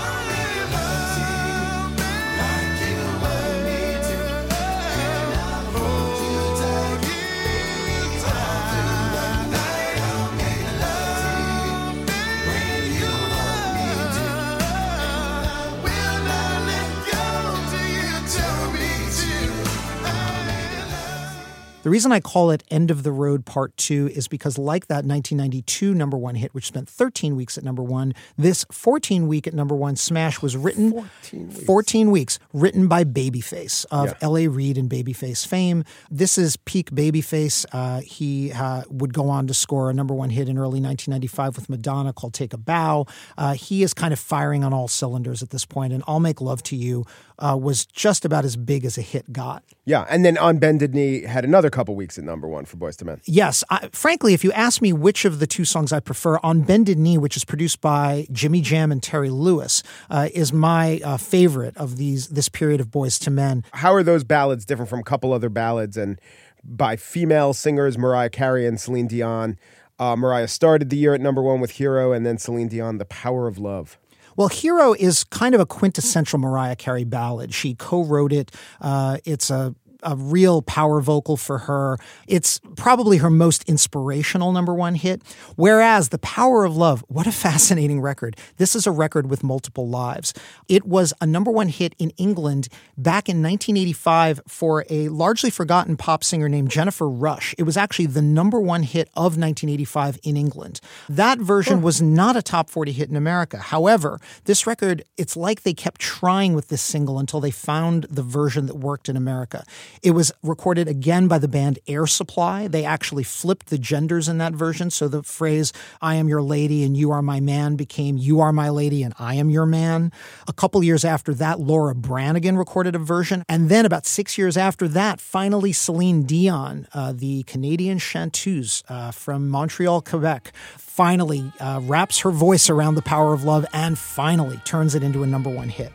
The 21.82 21.88
reason 21.88 22.12
I 22.12 22.20
call 22.20 22.50
it 22.50 22.62
End 22.70 22.90
of 22.90 23.04
the 23.04 23.12
Road 23.12 23.46
Part 23.46 23.74
2 23.78 24.10
is 24.14 24.28
because, 24.28 24.58
like 24.58 24.88
that 24.88 25.06
1992 25.06 25.94
number 25.94 26.18
one 26.18 26.34
hit, 26.34 26.52
which 26.52 26.66
spent 26.66 26.90
13 26.90 27.36
weeks 27.36 27.56
at 27.56 27.64
number 27.64 27.82
one, 27.82 28.12
this 28.36 28.66
14 28.70 29.26
week 29.26 29.46
at 29.46 29.54
number 29.54 29.74
one 29.74 29.96
smash 29.96 30.42
was 30.42 30.58
written 30.58 30.92
14 30.92 31.48
weeks, 31.48 31.64
14 31.64 32.10
weeks 32.10 32.38
written 32.52 32.86
by 32.86 33.02
Babyface 33.02 33.86
of 33.90 34.08
yeah. 34.08 34.14
L.A. 34.20 34.46
Reid 34.46 34.76
and 34.76 34.90
Babyface 34.90 35.46
fame. 35.46 35.84
This 36.10 36.36
is 36.36 36.58
peak 36.58 36.90
Babyface. 36.90 37.64
Uh, 37.72 38.02
he 38.02 38.52
uh, 38.52 38.82
would 38.90 39.14
go 39.14 39.30
on 39.30 39.46
to 39.46 39.54
score 39.54 39.88
a 39.88 39.94
number 39.94 40.12
one 40.12 40.28
hit 40.28 40.50
in 40.50 40.58
early 40.58 40.82
1995 40.82 41.56
with 41.56 41.70
Madonna 41.70 42.12
called 42.12 42.34
Take 42.34 42.52
a 42.52 42.58
Bow. 42.58 43.06
Uh, 43.38 43.54
he 43.54 43.82
is 43.82 43.94
kind 43.94 44.12
of 44.12 44.18
firing 44.18 44.64
on 44.64 44.74
all 44.74 44.86
cylinders 44.86 45.42
at 45.42 45.48
this 45.48 45.64
point, 45.64 45.94
and 45.94 46.04
I'll 46.06 46.20
Make 46.20 46.42
Love 46.42 46.62
to 46.64 46.76
You 46.76 47.06
uh, 47.38 47.58
was 47.60 47.86
just 47.86 48.26
about 48.26 48.44
as 48.44 48.56
big 48.56 48.84
as 48.84 48.98
a 48.98 49.02
hit 49.02 49.32
got. 49.32 49.64
Yeah, 49.86 50.06
and 50.10 50.24
then 50.24 50.36
On 50.36 50.58
Bended 50.58 50.94
Knee 50.94 51.22
had 51.22 51.44
another 51.44 51.69
couple 51.70 51.94
weeks 51.94 52.18
at 52.18 52.24
number 52.24 52.48
one 52.48 52.64
for 52.64 52.76
Boyz 52.76 53.00
II 53.00 53.06
Men. 53.06 53.20
Yes, 53.24 53.64
I, 53.70 53.88
frankly, 53.92 54.34
if 54.34 54.44
you 54.44 54.52
ask 54.52 54.82
me 54.82 54.92
which 54.92 55.24
of 55.24 55.38
the 55.38 55.46
two 55.46 55.64
songs 55.64 55.92
I 55.92 56.00
prefer, 56.00 56.38
On 56.42 56.62
Bended 56.62 56.98
Knee, 56.98 57.18
which 57.18 57.36
is 57.36 57.44
produced 57.44 57.80
by 57.80 58.26
Jimmy 58.32 58.60
Jam 58.60 58.92
and 58.92 59.02
Terry 59.02 59.30
Lewis, 59.30 59.82
uh, 60.10 60.28
is 60.34 60.52
my 60.52 61.00
uh, 61.04 61.16
favorite 61.16 61.76
of 61.76 61.96
these 61.96 62.28
this 62.28 62.48
period 62.48 62.80
of 62.80 62.88
Boyz 62.88 63.26
II 63.26 63.34
Men. 63.34 63.64
How 63.72 63.92
are 63.94 64.02
those 64.02 64.24
ballads 64.24 64.64
different 64.64 64.88
from 64.88 65.00
a 65.00 65.04
couple 65.04 65.32
other 65.32 65.48
ballads 65.48 65.96
and 65.96 66.20
by 66.62 66.96
female 66.96 67.54
singers, 67.54 67.96
Mariah 67.96 68.30
Carey 68.30 68.66
and 68.66 68.80
Celine 68.80 69.06
Dion? 69.06 69.58
Uh, 69.98 70.16
Mariah 70.16 70.48
started 70.48 70.88
the 70.88 70.96
year 70.96 71.14
at 71.14 71.20
number 71.20 71.42
one 71.42 71.60
with 71.60 71.72
Hero, 71.72 72.12
and 72.12 72.24
then 72.24 72.38
Celine 72.38 72.68
Dion, 72.68 72.96
The 72.96 73.04
Power 73.04 73.46
of 73.46 73.58
Love. 73.58 73.98
Well, 74.36 74.48
Hero 74.48 74.94
is 74.94 75.24
kind 75.24 75.54
of 75.54 75.60
a 75.60 75.66
quintessential 75.66 76.38
Mariah 76.38 76.76
Carey 76.76 77.04
ballad. 77.04 77.52
She 77.52 77.74
co 77.74 78.02
wrote 78.02 78.32
it. 78.32 78.50
Uh, 78.80 79.18
it's 79.26 79.50
a 79.50 79.74
a 80.02 80.16
real 80.16 80.62
power 80.62 81.00
vocal 81.00 81.36
for 81.36 81.58
her. 81.58 81.98
It's 82.26 82.60
probably 82.76 83.18
her 83.18 83.30
most 83.30 83.64
inspirational 83.68 84.52
number 84.52 84.74
one 84.74 84.94
hit. 84.94 85.22
Whereas 85.56 86.08
The 86.08 86.18
Power 86.18 86.64
of 86.64 86.76
Love, 86.76 87.04
what 87.08 87.26
a 87.26 87.32
fascinating 87.50 88.00
record. 88.00 88.36
This 88.56 88.74
is 88.74 88.86
a 88.86 88.90
record 88.90 89.28
with 89.30 89.42
multiple 89.42 89.88
lives. 89.88 90.32
It 90.68 90.84
was 90.84 91.12
a 91.20 91.26
number 91.26 91.50
one 91.50 91.68
hit 91.68 91.94
in 91.98 92.10
England 92.10 92.68
back 92.96 93.28
in 93.28 93.42
1985 93.42 94.40
for 94.46 94.84
a 94.90 95.08
largely 95.08 95.50
forgotten 95.50 95.96
pop 95.96 96.24
singer 96.24 96.48
named 96.48 96.70
Jennifer 96.70 97.08
Rush. 97.08 97.54
It 97.58 97.64
was 97.64 97.76
actually 97.76 98.06
the 98.06 98.22
number 98.22 98.60
one 98.60 98.82
hit 98.82 99.08
of 99.14 99.36
1985 99.36 100.18
in 100.22 100.36
England. 100.36 100.80
That 101.08 101.38
version 101.38 101.82
was 101.82 102.00
not 102.02 102.36
a 102.36 102.42
top 102.42 102.70
40 102.70 102.92
hit 102.92 103.08
in 103.08 103.16
America. 103.16 103.58
However, 103.58 104.18
this 104.44 104.66
record, 104.66 105.04
it's 105.16 105.36
like 105.36 105.62
they 105.62 105.74
kept 105.74 106.00
trying 106.00 106.54
with 106.54 106.68
this 106.68 106.82
single 106.82 107.18
until 107.18 107.40
they 107.40 107.50
found 107.50 108.04
the 108.04 108.22
version 108.22 108.66
that 108.66 108.76
worked 108.76 109.08
in 109.08 109.16
America. 109.16 109.64
It 110.02 110.12
was 110.12 110.32
recorded 110.42 110.88
again 110.88 111.28
by 111.28 111.38
the 111.38 111.48
band 111.48 111.78
Air 111.86 112.06
Supply. 112.06 112.68
They 112.68 112.84
actually 112.84 113.24
flipped 113.24 113.66
the 113.66 113.78
genders 113.78 114.28
in 114.28 114.38
that 114.38 114.54
version. 114.54 114.90
So 114.90 115.08
the 115.08 115.22
phrase, 115.22 115.72
I 116.00 116.14
am 116.14 116.28
your 116.28 116.42
lady 116.42 116.84
and 116.84 116.96
you 116.96 117.10
are 117.10 117.22
my 117.22 117.40
man, 117.40 117.76
became 117.76 118.16
you 118.16 118.40
are 118.40 118.52
my 118.52 118.70
lady 118.70 119.02
and 119.02 119.14
I 119.18 119.34
am 119.34 119.50
your 119.50 119.66
man. 119.66 120.12
A 120.48 120.52
couple 120.52 120.82
years 120.82 121.04
after 121.04 121.34
that, 121.34 121.60
Laura 121.60 121.94
Branigan 121.94 122.56
recorded 122.56 122.94
a 122.94 122.98
version. 122.98 123.44
And 123.48 123.68
then 123.68 123.84
about 123.84 124.06
six 124.06 124.38
years 124.38 124.56
after 124.56 124.88
that, 124.88 125.20
finally 125.20 125.72
Celine 125.72 126.22
Dion, 126.22 126.86
uh, 126.94 127.12
the 127.12 127.42
Canadian 127.44 127.98
chanteuse 127.98 128.82
uh, 128.88 129.10
from 129.10 129.48
Montreal, 129.48 130.00
Quebec, 130.02 130.52
finally 130.76 131.52
uh, 131.60 131.80
wraps 131.82 132.20
her 132.20 132.30
voice 132.30 132.68
around 132.68 132.94
the 132.94 133.02
power 133.02 133.32
of 133.32 133.44
love 133.44 133.64
and 133.72 133.98
finally 133.98 134.58
turns 134.64 134.94
it 134.94 135.02
into 135.02 135.22
a 135.22 135.26
number 135.26 135.50
one 135.50 135.68
hit. 135.68 135.92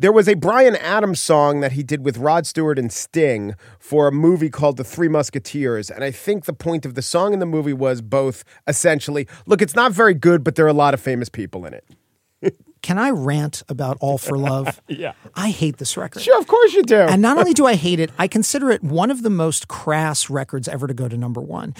There 0.00 0.12
was 0.12 0.28
a 0.28 0.34
Bryan 0.34 0.76
Adams 0.76 1.18
song 1.18 1.58
that 1.58 1.72
he 1.72 1.82
did 1.82 2.04
with 2.04 2.18
Rod 2.18 2.46
Stewart 2.46 2.78
and 2.78 2.92
Sting 2.92 3.56
for 3.80 4.06
a 4.06 4.12
movie 4.12 4.48
called 4.48 4.76
The 4.76 4.84
Three 4.84 5.08
Musketeers. 5.08 5.90
And 5.90 6.04
I 6.04 6.12
think 6.12 6.44
the 6.44 6.52
point 6.52 6.86
of 6.86 6.94
the 6.94 7.02
song 7.02 7.32
in 7.32 7.40
the 7.40 7.46
movie 7.46 7.72
was 7.72 8.00
both 8.00 8.44
essentially 8.68 9.26
look, 9.46 9.60
it's 9.60 9.74
not 9.74 9.90
very 9.90 10.14
good, 10.14 10.44
but 10.44 10.54
there 10.54 10.64
are 10.66 10.68
a 10.68 10.72
lot 10.72 10.94
of 10.94 11.00
famous 11.00 11.28
people 11.28 11.66
in 11.66 11.74
it. 11.74 11.84
Can 12.82 12.96
I 12.96 13.10
rant 13.10 13.64
about 13.68 13.96
All 14.00 14.18
for 14.18 14.38
Love? 14.38 14.80
yeah. 14.88 15.14
I 15.34 15.50
hate 15.50 15.78
this 15.78 15.96
record. 15.96 16.22
Sure, 16.22 16.38
of 16.38 16.46
course 16.46 16.74
you 16.74 16.84
do. 16.84 17.00
and 17.00 17.20
not 17.20 17.36
only 17.36 17.52
do 17.52 17.66
I 17.66 17.74
hate 17.88 17.98
it, 17.98 18.12
I 18.20 18.28
consider 18.28 18.70
it 18.70 18.84
one 18.84 19.10
of 19.10 19.24
the 19.24 19.30
most 19.30 19.66
crass 19.66 20.30
records 20.30 20.68
ever 20.68 20.86
to 20.86 20.94
go 20.94 21.08
to 21.08 21.16
number 21.16 21.40
one. 21.40 21.74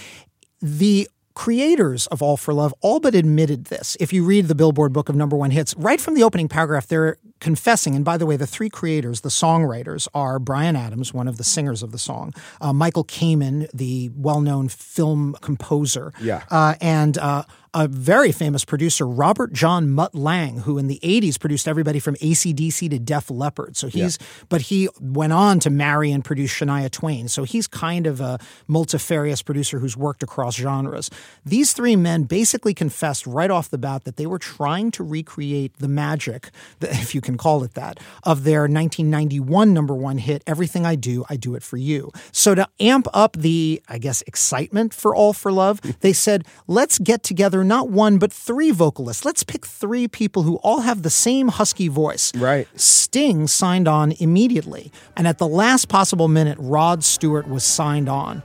The 0.61 1.09
creators 1.39 2.09
of 2.09 2.21
All 2.21 2.37
for 2.37 2.53
Love 2.53 2.75
all 2.81 2.99
but 2.99 3.15
admitted 3.15 3.67
this. 3.67 3.97
If 4.01 4.13
you 4.13 4.25
read 4.25 4.49
the 4.49 4.57
Billboard 4.57 4.93
Book 4.93 5.09
of 5.09 5.15
Number 5.15 5.37
One 5.37 5.53
Hits, 5.53 5.73
right 5.77 6.01
from 6.01 6.15
the 6.15 6.25
opening 6.25 6.49
paragraph, 6.49 6.89
they're 6.89 7.17
confessing. 7.39 7.95
And 7.95 8.05
by 8.05 8.17
the 8.17 8.27
way, 8.27 8.37
the 8.37 8.47
three 8.47 8.69
creators, 8.69 9.21
the 9.21 9.29
songwriters, 9.29 10.09
are 10.13 10.41
Bryan 10.41 10.75
Adams, 10.75 11.15
one 11.15 11.29
of 11.29 11.37
the 11.37 11.45
singers 11.45 11.81
of 11.81 11.93
the 11.93 11.99
song, 11.99 12.35
uh, 12.61 12.73
Michael 12.73 13.05
Kamen, 13.05 13.71
the 13.73 14.11
well 14.17 14.41
known 14.41 14.69
film 14.69 15.37
composer, 15.41 16.13
yeah. 16.21 16.43
Uh, 16.51 16.75
and 16.81 17.17
uh, 17.19 17.45
a 17.75 17.89
very 17.89 18.33
famous 18.33 18.65
producer, 18.65 19.07
Robert 19.07 19.53
John 19.53 19.91
Mutt 19.91 20.15
Lange, 20.15 20.61
who 20.61 20.79
in 20.79 20.87
the 20.87 20.99
80s 21.03 21.39
produced 21.39 21.69
everybody 21.69 21.99
from 21.99 22.15
ACDC 22.17 22.91
to 22.91 22.99
Def 22.99 23.31
Leppard. 23.31 23.77
So 23.77 23.89
he's, 23.89 24.19
yeah. 24.21 24.27
but 24.49 24.63
he 24.63 24.89
went 25.01 25.33
on 25.33 25.61
to 25.61 25.71
marry 25.71 26.11
and 26.11 26.25
produce 26.25 26.53
Shania 26.53 26.91
Twain. 26.91 27.29
So 27.29 27.45
he's 27.45 27.67
kind 27.67 28.07
of 28.07 28.21
a 28.21 28.39
multifarious 28.67 29.43
producer 29.43 29.79
who's 29.79 29.97
worked 29.97 30.23
across 30.23 30.57
genres. 30.57 31.11
These 31.45 31.73
three 31.73 31.97
men 31.97 32.25
basically 32.25 32.75
confessed 32.75 33.27
right 33.27 33.51
off 33.51 33.71
the 33.71 33.79
bat 33.79 34.05
that 34.05 34.17
they 34.17 34.27
were 34.27 34.39
trying 34.39 34.91
to 34.93 35.05
recreate 35.05 35.77
the 35.79 35.89
magic, 35.89 36.51
if 36.81 37.15
you 37.15 37.21
can 37.21 37.37
call 37.37 37.63
it 37.65 37.75
that, 37.75 37.99
of 38.25 38.45
their 38.45 38.63
1991 38.63 39.75
number 39.75 39.95
one 39.95 40.19
hit, 40.19 40.43
Everything 40.47 40.87
I 40.87 40.95
Do, 40.95 41.25
I 41.29 41.37
Do 41.37 41.55
It 41.55 41.63
For 41.63 41.77
You. 41.77 42.11
So 42.33 42.55
to 42.55 42.67
amp 42.81 43.07
up 43.13 43.37
the, 43.37 43.83
I 43.89 43.99
guess, 43.99 44.23
excitement 44.23 44.95
for 44.95 45.15
All 45.15 45.33
for 45.33 45.53
Love, 45.53 45.81
they 46.01 46.13
said, 46.13 46.47
let's 46.67 46.99
get 46.99 47.23
together 47.23 47.58
not 47.65 47.91
one, 47.91 48.19
but 48.19 48.33
three 48.33 48.71
vocalists. 48.71 49.25
Let's 49.25 49.43
pick 49.43 49.67
three 49.67 50.09
people 50.09 50.43
who 50.43 50.57
all 50.57 50.81
have 50.81 51.03
the 51.03 51.11
same 51.11 51.49
husky 51.49 51.89
voice. 51.89 52.35
Right. 52.35 52.69
Sting 52.79 53.47
signed 53.47 53.89
on 53.89 54.13
immediately. 54.13 54.93
And 55.17 55.27
at 55.27 55.39
the 55.39 55.49
last 55.49 55.89
possible 55.89 56.29
minute, 56.29 56.59
Rod 56.61 57.05
Stewart 57.05 57.49
was 57.49 57.65
signed 57.65 58.09
on. 58.09 58.43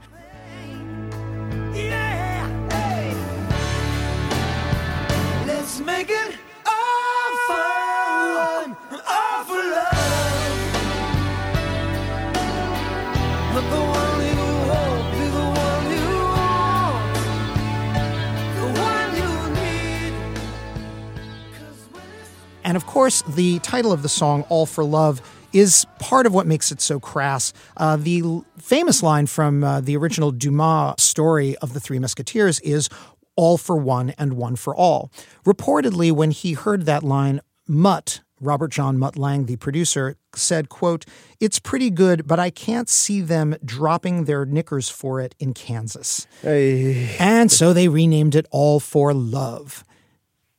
And 22.74 22.82
of 22.82 22.88
course, 22.88 23.22
the 23.22 23.60
title 23.60 23.92
of 23.92 24.02
the 24.02 24.08
song, 24.08 24.44
All 24.48 24.66
for 24.66 24.82
Love, 24.82 25.22
is 25.52 25.86
part 26.00 26.26
of 26.26 26.34
what 26.34 26.44
makes 26.44 26.72
it 26.72 26.80
so 26.80 26.98
crass. 26.98 27.52
Uh, 27.76 27.94
the 27.94 28.22
l- 28.22 28.44
famous 28.58 29.00
line 29.00 29.28
from 29.28 29.62
uh, 29.62 29.80
the 29.80 29.96
original 29.96 30.32
Dumas 30.32 31.00
story 31.00 31.54
of 31.58 31.72
the 31.72 31.78
Three 31.78 32.00
Musketeers 32.00 32.58
is 32.62 32.88
all 33.36 33.58
for 33.58 33.76
one 33.76 34.10
and 34.18 34.32
one 34.32 34.56
for 34.56 34.74
all. 34.74 35.12
Reportedly, 35.46 36.10
when 36.10 36.32
he 36.32 36.54
heard 36.54 36.84
that 36.86 37.04
line, 37.04 37.40
Mutt, 37.68 38.22
Robert 38.40 38.72
John 38.72 38.98
Mutt 38.98 39.16
Lange, 39.16 39.46
the 39.46 39.54
producer, 39.54 40.16
said, 40.34 40.68
quote, 40.68 41.04
It's 41.38 41.60
pretty 41.60 41.90
good, 41.90 42.26
but 42.26 42.40
I 42.40 42.50
can't 42.50 42.88
see 42.88 43.20
them 43.20 43.54
dropping 43.64 44.24
their 44.24 44.44
knickers 44.44 44.88
for 44.88 45.20
it 45.20 45.36
in 45.38 45.54
Kansas. 45.54 46.26
Hey. 46.42 47.14
And 47.20 47.52
so 47.52 47.72
they 47.72 47.86
renamed 47.86 48.34
it 48.34 48.48
All 48.50 48.80
for 48.80 49.14
Love. 49.14 49.84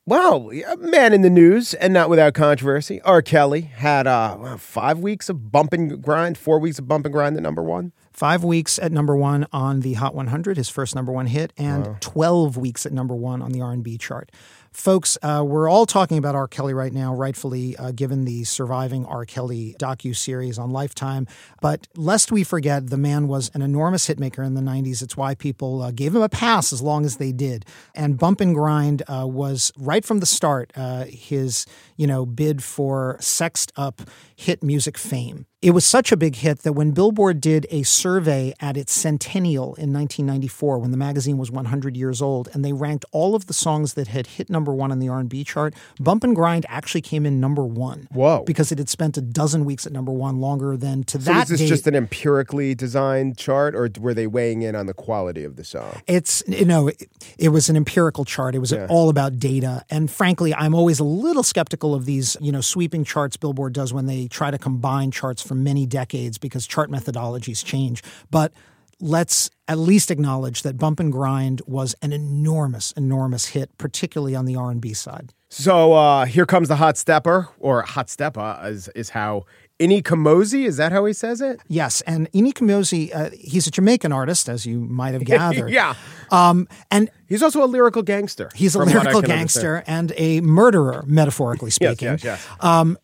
Well, 0.08 0.52
a 0.52 0.78
man 0.78 1.14
in 1.14 1.24
the 1.24 1.32
news 1.32 1.74
and 1.74 1.92
not 1.92 2.12
without 2.12 2.36
controversy. 2.36 3.02
R. 3.02 3.24
Kelly 3.24 3.62
had 3.62 4.06
uh, 4.06 4.56
five 4.58 5.00
weeks 5.00 5.30
of 5.30 5.52
bump 5.52 5.74
and 5.74 6.00
grind, 6.00 6.38
four 6.38 6.60
weeks 6.60 6.78
of 6.78 6.88
bump 6.88 7.08
and 7.08 7.14
grind 7.14 7.36
at 7.38 7.42
number 7.42 7.64
one. 7.64 7.92
Five 8.12 8.44
weeks 8.44 8.78
at 8.78 8.92
number 8.92 9.16
one 9.18 9.48
on 9.52 9.80
the 9.80 9.94
Hot 9.94 10.14
100, 10.14 10.58
his 10.58 10.70
first 10.70 10.94
number 10.94 11.12
one 11.12 11.26
hit, 11.26 11.54
and 11.58 11.88
wow. 11.88 11.98
12 12.02 12.56
weeks 12.56 12.86
at 12.86 12.94
number 12.94 13.16
one 13.16 13.42
on 13.42 13.52
the 13.52 13.62
R&B 13.62 13.98
chart. 13.98 14.32
Folks, 14.76 15.18
uh, 15.24 15.42
we're 15.48 15.70
all 15.70 15.86
talking 15.86 16.18
about 16.18 16.36
R. 16.36 16.50
Kelly 16.50 16.74
right 16.74 16.92
now, 16.92 17.16
rightfully, 17.16 17.78
uh, 17.78 17.92
given 17.92 18.26
the 18.26 18.44
surviving 18.44 19.06
R. 19.06 19.24
Kelly 19.24 19.74
docu 19.80 20.14
series 20.14 20.60
on 20.60 20.72
Lifetime. 20.72 21.28
But 21.62 21.88
lest 21.96 22.30
we 22.30 22.44
forget, 22.44 22.90
the 22.90 22.98
man 22.98 23.30
was 23.30 23.50
an 23.54 23.62
enormous 23.62 24.06
hitmaker 24.06 24.46
in 24.46 24.54
the 24.54 24.60
'90s. 24.62 25.02
It's 25.02 25.16
why 25.16 25.34
people 25.34 25.82
uh, 25.82 25.92
gave 25.92 26.14
him 26.14 26.22
a 26.22 26.28
pass 26.28 26.74
as 26.74 26.82
long 26.82 27.06
as 27.06 27.16
they 27.16 27.32
did. 27.32 27.66
And 27.96 28.18
Bump 28.18 28.42
and 28.42 28.54
Grind 28.54 29.02
uh, 29.08 29.26
was 29.26 29.72
right 29.78 30.04
from 30.04 30.20
the 30.20 30.26
start 30.26 30.74
uh, 30.76 31.06
his, 31.06 31.66
you 31.96 32.06
know, 32.06 32.26
bid 32.26 32.62
for 32.62 33.16
sexed 33.22 33.72
up 33.78 34.02
hit 34.36 34.62
music 34.62 34.98
fame. 34.98 35.46
It 35.66 35.74
was 35.74 35.84
such 35.84 36.12
a 36.12 36.18
big 36.18 36.36
hit 36.36 36.60
that 36.60 36.74
when 36.74 36.92
Billboard 36.92 37.42
did 37.42 37.66
a 37.72 37.82
survey 37.82 38.54
at 38.60 38.78
its 38.78 38.94
centennial 38.94 39.74
in 39.74 39.92
1994, 39.92 40.78
when 40.78 40.92
the 40.92 40.98
magazine 40.98 41.40
was 41.40 41.50
100 41.50 41.98
years 41.98 42.22
old, 42.22 42.50
and 42.54 42.64
they 42.64 42.72
ranked 42.72 43.04
all 43.12 43.34
of 43.34 43.48
the 43.48 43.54
songs 43.54 43.96
that 43.96 44.10
had 44.10 44.28
hit 44.28 44.48
number 44.48 44.72
one 44.72 44.92
on 44.92 45.00
the 45.00 45.10
R&B 45.10 45.44
chart, 45.44 45.74
"Bump 46.00 46.24
and 46.24 46.36
Grind" 46.36 46.68
actually 46.70 47.02
came 47.02 47.26
in 47.26 47.40
number 47.40 47.66
one. 47.66 48.08
Whoa! 48.12 48.44
Because 48.46 48.72
it 48.72 48.78
had 48.78 48.90
spent 48.90 49.18
a 49.18 49.22
dozen 49.22 49.66
weeks 49.66 49.88
at 49.88 49.92
number 49.92 50.12
one, 50.12 50.40
longer 50.40 50.78
than 50.78 51.04
to 51.06 51.20
so 51.20 51.32
that. 51.32 51.40
Was 51.40 51.50
this 51.50 51.62
date. 51.62 51.68
just 51.68 51.88
an 51.88 51.96
empirically 51.96 52.76
designed 52.76 53.36
chart, 53.36 53.74
or 53.74 53.90
were 54.00 54.14
they 54.14 54.28
weighing 54.28 54.62
in 54.62 54.76
on 54.76 54.86
the 54.86 54.94
quality 54.94 55.44
of 55.44 55.56
the 55.56 55.64
song? 55.64 56.00
It's 56.06 56.44
you 56.48 56.66
know, 56.66 56.90
it, 56.90 57.10
it 57.40 57.50
was 57.50 57.70
an 57.70 57.76
empirical 57.76 58.24
chart. 58.24 58.54
It 58.54 58.60
was 58.60 58.72
yeah. 58.72 58.86
all 58.88 59.10
about 59.10 59.40
data, 59.40 59.84
and 59.90 60.12
frankly, 60.12 60.54
I'm 60.54 60.76
always 60.76 61.00
a 61.00 61.04
little 61.04 61.42
skeptical 61.42 61.96
of 61.96 62.06
these 62.06 62.38
you 62.40 62.52
know 62.52 62.62
sweeping 62.62 63.04
charts 63.04 63.36
Billboard 63.36 63.74
does 63.74 63.92
when 63.92 64.06
they 64.06 64.28
try 64.28 64.52
to 64.52 64.60
combine 64.60 65.10
charts 65.10 65.42
from 65.42 65.55
many 65.56 65.86
decades 65.86 66.38
because 66.38 66.68
chart 66.68 66.90
methodologies 66.92 67.64
change. 67.64 68.04
But 68.30 68.52
let's 69.00 69.50
at 69.68 69.78
least 69.78 70.12
acknowledge 70.12 70.62
that 70.62 70.78
Bump 70.78 71.00
and 71.00 71.12
Grind 71.12 71.62
was 71.66 71.96
an 72.02 72.14
enormous, 72.14 72.92
enormous 72.94 73.48
hit, 73.48 73.76
particularly 73.78 74.36
on 74.36 74.46
the 74.46 74.56
R&B 74.56 74.94
side. 74.94 75.34
So 75.50 75.94
uh, 75.94 76.26
here 76.26 76.46
comes 76.46 76.68
the 76.68 76.76
hot 76.76 76.98
stepper, 76.98 77.50
or 77.60 77.82
hot 77.84 78.10
stepper 78.10 78.60
is, 78.66 78.90
is 78.90 79.10
how 79.10 79.46
Ini 79.80 80.02
Kamoze, 80.02 80.66
is 80.66 80.78
that 80.78 80.92
how 80.92 81.06
he 81.06 81.14
says 81.14 81.42
it? 81.42 81.62
Yes, 81.68 82.02
and 82.02 82.32
Ini 82.32 82.52
Kamoze, 82.54 83.14
uh, 83.16 83.30
he's 83.38 83.68
a 83.68 83.72
Jamaican 83.72 84.12
artist, 84.12 84.50
as 84.50 84.66
you 84.66 84.80
might 84.82 85.14
have 85.14 85.24
gathered. 85.26 85.72
yeah. 85.72 85.96
Um, 86.32 86.68
and 86.92 87.10
he's 87.28 87.44
also 87.44 87.64
a 87.64 87.68
lyrical 87.68 88.02
gangster. 88.02 88.50
He's 88.56 88.76
a 88.76 88.80
lyrical 88.80 89.22
gangster 89.22 89.78
understand. 89.78 90.12
and 90.12 90.20
a 90.20 90.42
murderer, 90.42 91.04
metaphorically 91.08 91.72
speaking. 91.72 92.08
yes, 92.08 92.24
yes, 92.24 92.48
yes. 92.50 92.58
Um, 92.60 92.98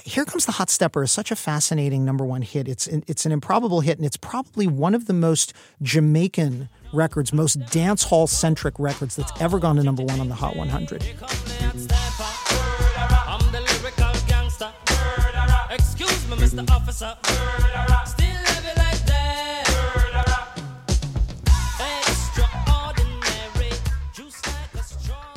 here 0.00 0.24
Comes 0.24 0.46
the 0.46 0.52
Hot 0.52 0.70
Stepper 0.70 1.02
is 1.02 1.12
such 1.12 1.30
a 1.30 1.36
fascinating 1.36 2.04
number 2.04 2.24
one 2.24 2.42
hit. 2.42 2.66
It's 2.66 2.86
it's 2.86 3.26
an 3.26 3.32
improbable 3.32 3.80
hit, 3.80 3.98
and 3.98 4.06
it's 4.06 4.16
probably 4.16 4.66
one 4.66 4.94
of 4.94 5.06
the 5.06 5.12
most 5.12 5.52
Jamaican 5.82 6.68
records, 6.92 7.32
most 7.32 7.60
dance 7.70 8.04
hall 8.04 8.26
centric 8.26 8.78
records 8.78 9.16
that's 9.16 9.32
ever 9.40 9.58
gone 9.58 9.76
to 9.76 9.82
number 9.82 10.02
one 10.02 10.20
on 10.20 10.28
the 10.28 10.34
Hot 10.34 10.56
100. 10.56 11.02
Excuse 15.70 16.28
me, 16.28 16.36
Mr. 16.36 16.70
Officer. 16.70 17.16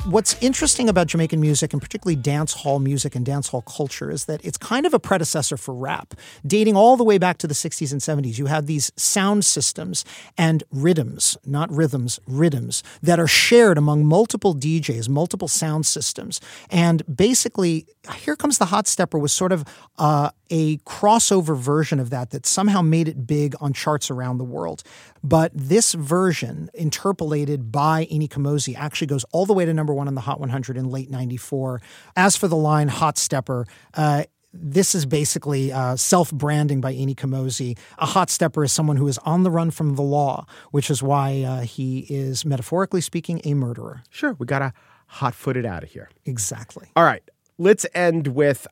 What's 0.06 0.40
interesting 0.40 0.88
about 0.88 1.08
Jamaican 1.08 1.40
music 1.40 1.72
and 1.72 1.82
particularly 1.82 2.14
dance 2.14 2.52
hall 2.52 2.78
music 2.78 3.16
and 3.16 3.26
dance 3.26 3.48
hall 3.48 3.62
culture 3.62 4.08
is 4.08 4.26
that 4.26 4.44
it's 4.44 4.56
kind 4.56 4.86
of 4.86 4.94
a 4.94 5.00
predecessor 5.00 5.56
for 5.56 5.74
rap. 5.74 6.14
Dating 6.46 6.76
all 6.76 6.96
the 6.96 7.02
way 7.02 7.18
back 7.18 7.38
to 7.38 7.48
the 7.48 7.54
60s 7.54 7.90
and 7.90 8.00
70s, 8.00 8.38
you 8.38 8.46
have 8.46 8.66
these 8.66 8.92
sound 8.96 9.44
systems 9.44 10.04
and 10.38 10.62
rhythms, 10.70 11.36
not 11.44 11.70
rhythms, 11.72 12.20
rhythms 12.28 12.84
that 13.02 13.18
are 13.18 13.26
shared 13.26 13.76
among 13.78 14.04
multiple 14.04 14.54
DJs, 14.54 15.08
multiple 15.08 15.48
sound 15.48 15.86
systems. 15.86 16.40
And 16.70 17.02
basically, 17.14 17.86
Here 18.18 18.36
Comes 18.36 18.58
the 18.58 18.66
Hot 18.66 18.86
Stepper 18.86 19.18
was 19.18 19.32
sort 19.32 19.50
of 19.50 19.64
uh, 19.98 20.30
a 20.50 20.76
crossover 20.78 21.56
version 21.56 21.98
of 21.98 22.10
that 22.10 22.30
that 22.30 22.46
somehow 22.46 22.80
made 22.80 23.08
it 23.08 23.26
big 23.26 23.54
on 23.60 23.72
charts 23.72 24.10
around 24.10 24.38
the 24.38 24.44
world. 24.44 24.84
But 25.22 25.52
this 25.54 25.94
version, 25.94 26.70
interpolated 26.74 27.72
by 27.72 28.06
Ini 28.06 28.28
Kamoze, 28.28 28.76
actually 28.76 29.06
goes 29.06 29.24
all 29.32 29.46
the 29.46 29.52
way 29.52 29.64
to 29.64 29.74
number 29.74 29.94
one 29.94 30.08
on 30.08 30.14
the 30.14 30.20
Hot 30.22 30.40
100 30.40 30.76
in 30.76 30.90
late 30.90 31.10
94. 31.10 31.80
As 32.16 32.36
for 32.36 32.48
the 32.48 32.56
line 32.56 32.88
Hot 32.88 33.16
Stepper, 33.16 33.66
uh, 33.94 34.24
this 34.52 34.94
is 34.94 35.04
basically 35.04 35.72
uh, 35.72 35.96
self 35.96 36.32
branding 36.32 36.80
by 36.80 36.94
Ini 36.94 37.14
Kamoze. 37.14 37.76
A 37.98 38.06
hot 38.06 38.30
stepper 38.30 38.64
is 38.64 38.72
someone 38.72 38.96
who 38.96 39.06
is 39.06 39.18
on 39.18 39.42
the 39.42 39.50
run 39.50 39.70
from 39.70 39.96
the 39.96 40.02
law, 40.02 40.46
which 40.70 40.90
is 40.90 41.02
why 41.02 41.42
uh, 41.42 41.60
he 41.60 42.06
is, 42.08 42.44
metaphorically 42.44 43.02
speaking, 43.02 43.42
a 43.44 43.52
murderer. 43.52 44.02
Sure, 44.08 44.34
we 44.38 44.46
got 44.46 44.60
to 44.60 44.72
hot 45.08 45.34
foot 45.34 45.56
it 45.56 45.66
out 45.66 45.82
of 45.82 45.90
here. 45.90 46.08
Exactly. 46.24 46.88
All 46.96 47.04
right 47.04 47.22
let's 47.58 47.86
end 47.94 48.28
with 48.28 48.66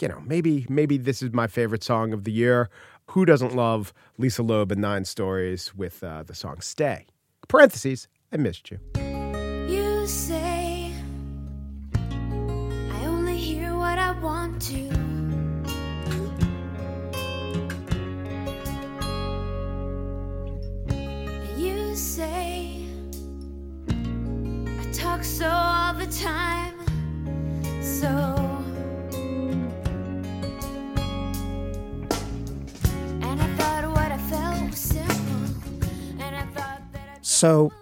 you 0.00 0.08
know 0.08 0.22
maybe 0.24 0.66
maybe 0.68 0.96
this 0.96 1.22
is 1.22 1.32
my 1.32 1.46
favorite 1.46 1.82
song 1.82 2.12
of 2.12 2.24
the 2.24 2.32
year. 2.32 2.70
Who 3.10 3.24
doesn't 3.24 3.56
love 3.56 3.92
Lisa 4.18 4.40
Loeb 4.44 4.70
and 4.70 4.80
Nine 4.80 5.04
Stories 5.04 5.74
with 5.74 6.04
uh, 6.04 6.22
the 6.22 6.32
song 6.32 6.60
"Stay"? 6.60 7.06
Parentheses. 7.48 8.06
I 8.32 8.36
missed 8.36 8.70
you. 8.70 8.78
You 9.68 10.06
say 10.06 10.92
I 11.92 13.06
only 13.06 13.36
hear 13.36 13.76
what 13.76 13.98
I 13.98 14.12
want 14.20 14.62
to. 14.62 14.78
You 21.58 21.96
say 21.96 22.84
I 24.78 24.92
talk 24.92 25.24
so 25.24 25.48
all 25.48 25.94
the 25.94 26.06
time 26.06 26.76
so. 27.82 28.39
So, 37.40 37.72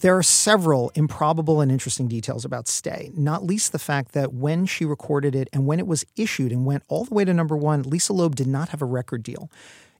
There 0.00 0.16
are 0.16 0.22
several 0.22 0.90
improbable 0.94 1.60
and 1.60 1.70
interesting 1.70 2.08
details 2.08 2.46
about 2.46 2.68
Stay, 2.68 3.10
not 3.14 3.44
least 3.44 3.72
the 3.72 3.78
fact 3.78 4.12
that 4.12 4.32
when 4.32 4.64
she 4.64 4.86
recorded 4.86 5.34
it 5.34 5.48
and 5.52 5.66
when 5.66 5.78
it 5.78 5.86
was 5.86 6.06
issued 6.16 6.52
and 6.52 6.64
went 6.64 6.84
all 6.88 7.04
the 7.04 7.12
way 7.12 7.24
to 7.26 7.34
number 7.34 7.54
one, 7.54 7.82
Lisa 7.82 8.14
Loeb 8.14 8.34
did 8.34 8.46
not 8.46 8.70
have 8.70 8.80
a 8.80 8.86
record 8.86 9.22
deal. 9.22 9.50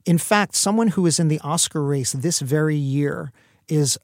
In 0.05 0.17
fact, 0.17 0.55
someone 0.55 0.87
who 0.87 1.05
is 1.05 1.19
in 1.19 1.27
the 1.27 1.39
Oscar 1.41 1.83
race 1.83 2.13
this 2.13 2.39
very 2.39 2.75
year 2.77 3.31
is 3.67 3.99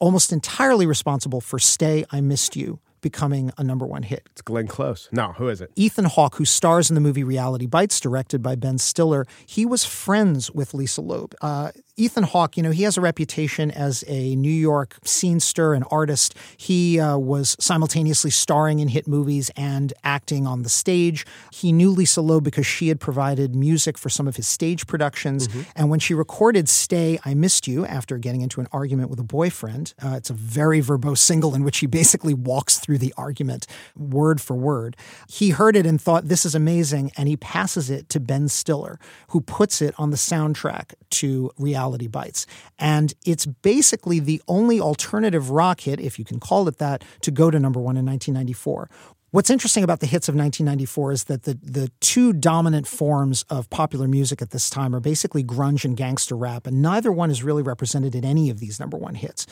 almost 0.00 0.32
entirely 0.32 0.86
responsible 0.86 1.40
for 1.40 1.60
Stay, 1.60 2.04
I 2.10 2.20
Missed 2.20 2.56
You, 2.56 2.80
becoming 3.00 3.52
a 3.56 3.62
number 3.62 3.86
one 3.86 4.02
hit. 4.02 4.28
It's 4.32 4.42
Glenn 4.42 4.66
Close. 4.66 5.08
No, 5.12 5.34
who 5.34 5.48
is 5.48 5.60
it? 5.60 5.70
Ethan 5.76 6.06
Hawke, 6.06 6.34
who 6.34 6.44
stars 6.44 6.90
in 6.90 6.96
the 6.96 7.00
movie 7.00 7.22
Reality 7.22 7.66
Bites, 7.66 8.00
directed 8.00 8.42
by 8.42 8.56
Ben 8.56 8.78
Stiller, 8.78 9.24
he 9.46 9.64
was 9.64 9.84
friends 9.84 10.50
with 10.50 10.74
Lisa 10.74 11.00
Loeb. 11.00 11.36
Uh, 11.40 11.70
Ethan 11.98 12.22
Hawke, 12.22 12.56
you 12.56 12.62
know, 12.62 12.70
he 12.70 12.84
has 12.84 12.96
a 12.96 13.00
reputation 13.00 13.72
as 13.72 14.04
a 14.06 14.36
New 14.36 14.48
York 14.52 14.96
scenester 15.04 15.74
and 15.74 15.84
artist. 15.90 16.36
He 16.56 17.00
uh, 17.00 17.18
was 17.18 17.56
simultaneously 17.58 18.30
starring 18.30 18.78
in 18.78 18.86
hit 18.86 19.08
movies 19.08 19.50
and 19.56 19.92
acting 20.04 20.46
on 20.46 20.62
the 20.62 20.68
stage. 20.68 21.26
He 21.52 21.72
knew 21.72 21.90
Lisa 21.90 22.20
Loeb 22.20 22.44
because 22.44 22.66
she 22.66 22.86
had 22.86 23.00
provided 23.00 23.56
music 23.56 23.98
for 23.98 24.08
some 24.08 24.28
of 24.28 24.36
his 24.36 24.46
stage 24.46 24.86
productions. 24.86 25.48
Mm-hmm. 25.48 25.60
And 25.74 25.90
when 25.90 25.98
she 25.98 26.14
recorded 26.14 26.68
Stay, 26.68 27.18
I 27.24 27.34
Missed 27.34 27.66
You 27.66 27.84
after 27.84 28.16
getting 28.16 28.42
into 28.42 28.60
an 28.60 28.68
argument 28.70 29.10
with 29.10 29.18
a 29.18 29.24
boyfriend, 29.24 29.92
uh, 30.00 30.14
it's 30.16 30.30
a 30.30 30.34
very 30.34 30.80
verbose 30.80 31.18
single 31.18 31.54
in 31.56 31.64
which 31.64 31.78
he 31.78 31.86
basically 31.86 32.32
walks 32.32 32.78
through 32.78 32.98
the 32.98 33.12
argument 33.16 33.66
word 33.96 34.40
for 34.40 34.54
word. 34.54 34.96
He 35.28 35.50
heard 35.50 35.74
it 35.74 35.84
and 35.84 36.00
thought, 36.00 36.28
this 36.28 36.46
is 36.46 36.54
amazing. 36.54 37.10
And 37.16 37.28
he 37.28 37.36
passes 37.36 37.90
it 37.90 38.08
to 38.10 38.20
Ben 38.20 38.46
Stiller, 38.46 39.00
who 39.30 39.40
puts 39.40 39.82
it 39.82 39.96
on 39.98 40.10
the 40.10 40.16
soundtrack 40.16 40.94
to 41.10 41.50
Reality 41.58 41.87
Reality 41.88 42.06
Bites. 42.06 42.46
And 42.78 43.14
it's 43.24 43.46
basically 43.46 44.20
the 44.20 44.42
only 44.46 44.80
alternative 44.80 45.50
rock 45.50 45.80
hit, 45.80 46.00
if 46.00 46.18
you 46.18 46.24
can 46.24 46.38
call 46.38 46.68
it 46.68 46.78
that, 46.78 47.02
to 47.22 47.30
go 47.30 47.50
to 47.50 47.58
number 47.58 47.80
one 47.80 47.96
in 47.96 48.04
1994. 48.04 48.90
What's 49.30 49.50
interesting 49.50 49.84
about 49.84 50.00
the 50.00 50.06
hits 50.06 50.28
of 50.28 50.34
1994 50.34 51.12
is 51.12 51.24
that 51.24 51.42
the, 51.42 51.58
the 51.62 51.90
two 52.00 52.32
dominant 52.32 52.86
forms 52.86 53.44
of 53.50 53.68
popular 53.68 54.08
music 54.08 54.40
at 54.40 54.50
this 54.50 54.70
time 54.70 54.94
are 54.94 55.00
basically 55.00 55.44
grunge 55.44 55.84
and 55.84 55.94
gangster 55.96 56.34
rap, 56.34 56.66
and 56.66 56.80
neither 56.80 57.12
one 57.12 57.30
is 57.30 57.42
really 57.42 57.62
represented 57.62 58.14
in 58.14 58.24
any 58.24 58.48
of 58.48 58.58
these 58.58 58.80
number 58.80 58.96
one 58.96 59.14
hits. 59.14 59.46